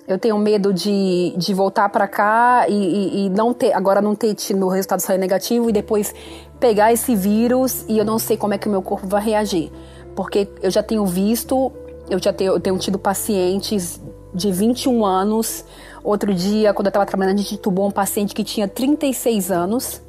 Eu 0.06 0.20
tenho 0.20 0.38
medo 0.38 0.74
de, 0.74 1.34
de 1.38 1.54
voltar 1.54 1.88
para 1.90 2.08
cá 2.08 2.66
e, 2.68 2.74
e, 2.74 3.26
e, 3.26 3.30
não 3.30 3.54
ter, 3.54 3.74
agora 3.74 4.02
não 4.02 4.14
ter 4.14 4.36
tido 4.36 4.64
o 4.66 4.70
resultado 4.70 5.00
sair 5.00 5.18
negativo 5.18 5.70
e 5.70 5.74
depois 5.74 6.14
pegar 6.60 6.92
esse 6.92 7.16
vírus 7.16 7.86
e 7.88 7.98
eu 7.98 8.06
não 8.06 8.20
sei 8.20 8.38
como 8.38 8.54
é 8.54 8.58
que 8.58 8.68
o 8.68 8.72
meu 8.72 8.82
corpo 8.82 9.08
vai 9.08 9.24
reagir. 9.24 9.72
Porque 10.16 10.48
eu 10.62 10.70
já 10.70 10.84
tenho 10.84 11.06
visto, 11.06 11.72
eu 12.10 12.22
já 12.22 12.32
tenho, 12.34 12.54
eu 12.54 12.60
tenho 12.60 12.78
tido 12.78 13.00
pacientes 13.00 14.00
de 14.34 14.52
21 14.52 15.04
anos. 15.06 15.66
Outro 16.04 16.34
dia, 16.34 16.74
quando 16.74 16.88
eu 16.88 16.90
estava 16.90 17.06
trabalhando, 17.06 17.40
a 17.40 17.42
gente 17.42 17.58
tubou 17.58 17.88
um 17.88 17.92
paciente 17.92 18.36
que 18.36 18.44
tinha 18.44 18.68
36 18.68 19.50
anos 19.50 20.02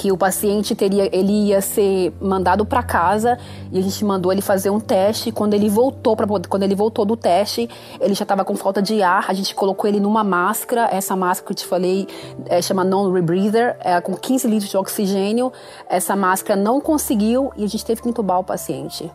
que 0.00 0.10
o 0.10 0.16
paciente 0.16 0.74
teria, 0.74 1.14
ele 1.14 1.48
ia 1.48 1.60
ser 1.60 2.10
mandado 2.22 2.64
para 2.64 2.82
casa 2.82 3.38
e 3.70 3.78
a 3.78 3.82
gente 3.82 4.02
mandou 4.02 4.32
ele 4.32 4.40
fazer 4.40 4.70
um 4.70 4.80
teste. 4.80 5.30
Quando 5.30 5.52
ele 5.52 5.68
voltou 5.68 6.16
para 6.16 6.26
quando 6.48 6.62
ele 6.62 6.74
voltou 6.74 7.04
do 7.04 7.18
teste, 7.18 7.68
ele 8.00 8.14
já 8.14 8.22
estava 8.22 8.42
com 8.42 8.56
falta 8.56 8.80
de 8.80 9.02
ar. 9.02 9.26
A 9.28 9.34
gente 9.34 9.54
colocou 9.54 9.86
ele 9.86 10.00
numa 10.00 10.24
máscara. 10.24 10.88
Essa 10.90 11.14
máscara 11.14 11.46
que 11.48 11.52
eu 11.52 11.56
te 11.56 11.66
falei 11.66 12.08
é, 12.46 12.62
chama 12.62 12.82
non-rebreather, 12.82 13.76
é 13.80 14.00
com 14.00 14.16
15 14.16 14.48
litros 14.48 14.70
de 14.70 14.76
oxigênio. 14.78 15.52
Essa 15.86 16.16
máscara 16.16 16.58
não 16.58 16.80
conseguiu 16.80 17.52
e 17.54 17.62
a 17.62 17.68
gente 17.68 17.84
teve 17.84 18.00
que 18.00 18.08
entubar 18.08 18.38
o 18.38 18.44
paciente. 18.44 19.12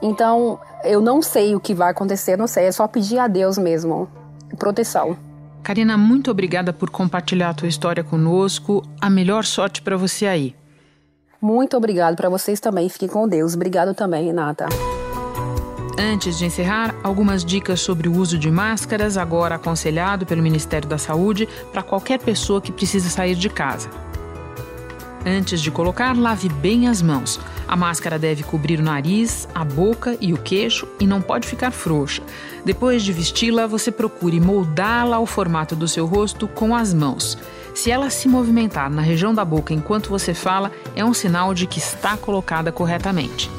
Então, 0.00 0.60
eu 0.84 1.00
não 1.00 1.20
sei 1.20 1.56
o 1.56 1.60
que 1.60 1.74
vai 1.74 1.90
acontecer, 1.90 2.36
não 2.36 2.46
sei, 2.46 2.66
é 2.66 2.72
só 2.72 2.86
pedir 2.86 3.18
a 3.18 3.26
Deus 3.26 3.58
mesmo 3.58 4.08
proteção. 4.56 5.31
Karina, 5.62 5.96
muito 5.96 6.30
obrigada 6.30 6.72
por 6.72 6.90
compartilhar 6.90 7.50
a 7.50 7.54
tua 7.54 7.68
história 7.68 8.02
conosco. 8.02 8.82
A 9.00 9.08
melhor 9.08 9.44
sorte 9.44 9.80
para 9.80 9.96
você 9.96 10.26
aí. 10.26 10.56
Muito 11.40 11.76
obrigado 11.76 12.16
para 12.16 12.28
vocês 12.28 12.60
também. 12.60 12.88
Fiquem 12.88 13.08
com 13.08 13.28
Deus. 13.28 13.54
Obrigado 13.54 13.94
também, 13.94 14.26
Renata. 14.26 14.66
Antes 15.98 16.38
de 16.38 16.46
encerrar, 16.46 16.94
algumas 17.02 17.44
dicas 17.44 17.80
sobre 17.80 18.08
o 18.08 18.16
uso 18.16 18.38
de 18.38 18.50
máscaras, 18.50 19.16
agora 19.16 19.54
aconselhado 19.54 20.26
pelo 20.26 20.42
Ministério 20.42 20.88
da 20.88 20.98
Saúde 20.98 21.48
para 21.70 21.82
qualquer 21.82 22.18
pessoa 22.18 22.60
que 22.60 22.72
precisa 22.72 23.08
sair 23.08 23.34
de 23.34 23.48
casa. 23.48 23.90
Antes 25.24 25.60
de 25.60 25.70
colocar, 25.70 26.16
lave 26.16 26.48
bem 26.48 26.88
as 26.88 27.00
mãos. 27.00 27.38
A 27.68 27.76
máscara 27.76 28.18
deve 28.18 28.42
cobrir 28.42 28.80
o 28.80 28.82
nariz, 28.82 29.48
a 29.54 29.64
boca 29.64 30.16
e 30.20 30.32
o 30.32 30.36
queixo 30.36 30.86
e 30.98 31.06
não 31.06 31.22
pode 31.22 31.46
ficar 31.46 31.70
frouxa. 31.70 32.22
Depois 32.64 33.02
de 33.02 33.12
vesti-la, 33.12 33.66
você 33.66 33.92
procure 33.92 34.40
moldá-la 34.40 35.16
ao 35.16 35.26
formato 35.26 35.76
do 35.76 35.86
seu 35.86 36.06
rosto 36.06 36.48
com 36.48 36.74
as 36.74 36.92
mãos. 36.92 37.38
Se 37.74 37.90
ela 37.90 38.10
se 38.10 38.28
movimentar 38.28 38.90
na 38.90 39.00
região 39.00 39.32
da 39.32 39.44
boca 39.44 39.72
enquanto 39.72 40.10
você 40.10 40.34
fala, 40.34 40.70
é 40.94 41.04
um 41.04 41.14
sinal 41.14 41.54
de 41.54 41.66
que 41.66 41.78
está 41.78 42.16
colocada 42.16 42.72
corretamente. 42.72 43.50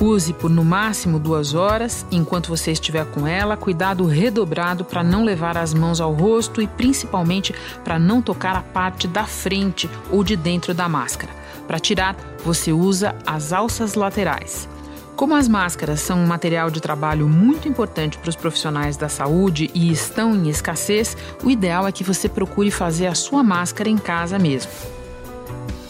Use 0.00 0.32
por 0.32 0.48
no 0.48 0.64
máximo 0.64 1.18
duas 1.18 1.54
horas. 1.54 2.06
Enquanto 2.10 2.48
você 2.48 2.70
estiver 2.70 3.04
com 3.06 3.26
ela, 3.26 3.56
cuidado 3.56 4.06
redobrado 4.06 4.84
para 4.84 5.02
não 5.02 5.24
levar 5.24 5.58
as 5.58 5.74
mãos 5.74 6.00
ao 6.00 6.12
rosto 6.12 6.62
e 6.62 6.66
principalmente 6.68 7.52
para 7.82 7.98
não 7.98 8.22
tocar 8.22 8.54
a 8.54 8.62
parte 8.62 9.08
da 9.08 9.24
frente 9.24 9.90
ou 10.10 10.22
de 10.22 10.36
dentro 10.36 10.72
da 10.72 10.88
máscara. 10.88 11.32
Para 11.66 11.80
tirar, 11.80 12.16
você 12.44 12.72
usa 12.72 13.14
as 13.26 13.52
alças 13.52 13.94
laterais. 13.94 14.68
Como 15.16 15.34
as 15.34 15.48
máscaras 15.48 16.00
são 16.00 16.20
um 16.20 16.26
material 16.26 16.70
de 16.70 16.80
trabalho 16.80 17.28
muito 17.28 17.68
importante 17.68 18.16
para 18.16 18.30
os 18.30 18.36
profissionais 18.36 18.96
da 18.96 19.08
saúde 19.08 19.68
e 19.74 19.90
estão 19.90 20.32
em 20.32 20.48
escassez, 20.48 21.16
o 21.42 21.50
ideal 21.50 21.88
é 21.88 21.92
que 21.92 22.04
você 22.04 22.28
procure 22.28 22.70
fazer 22.70 23.08
a 23.08 23.16
sua 23.16 23.42
máscara 23.42 23.88
em 23.88 23.98
casa 23.98 24.38
mesmo. 24.38 24.70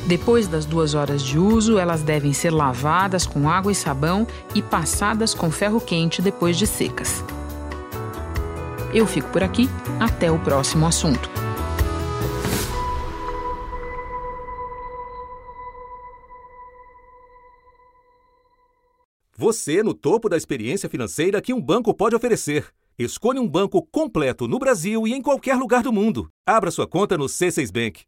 Depois 0.09 0.49
das 0.49 0.65
duas 0.65 0.95
horas 0.95 1.23
de 1.23 1.39
uso, 1.39 1.79
elas 1.79 2.03
devem 2.03 2.33
ser 2.33 2.51
lavadas 2.51 3.27
com 3.27 3.47
água 3.47 3.71
e 3.71 3.75
sabão 3.75 4.27
e 4.55 4.63
passadas 4.63 5.35
com 5.35 5.51
ferro 5.51 5.79
quente 5.83 6.23
depois 6.23 6.57
de 6.57 6.67
secas. 6.67 7.23
Eu 8.95 9.07
fico 9.07 9.29
por 9.29 9.43
aqui, 9.43 9.69
até 10.01 10.33
o 10.33 10.39
próximo 10.39 10.87
assunto. 10.87 11.29
Você 19.37 19.83
no 19.83 19.93
topo 19.93 20.31
da 20.31 20.39
experiência 20.39 20.89
financeira 20.89 21.43
que 21.43 21.53
um 21.53 21.61
banco 21.61 21.93
pode 21.93 22.17
oferecer. 22.17 22.67
Escolha 22.99 23.43
um 23.43 23.47
banco 23.47 23.87
completo 23.93 24.49
no 24.49 24.59
Brasil 24.59 25.07
e 25.07 25.13
em 25.13 25.21
qualquer 25.21 25.57
lugar 25.57 25.83
do 25.83 25.93
mundo. 25.93 26.31
Abra 26.47 26.71
sua 26.71 26.87
conta 26.87 27.19
no 27.19 27.27
C6 27.27 27.71
Bank. 27.71 28.05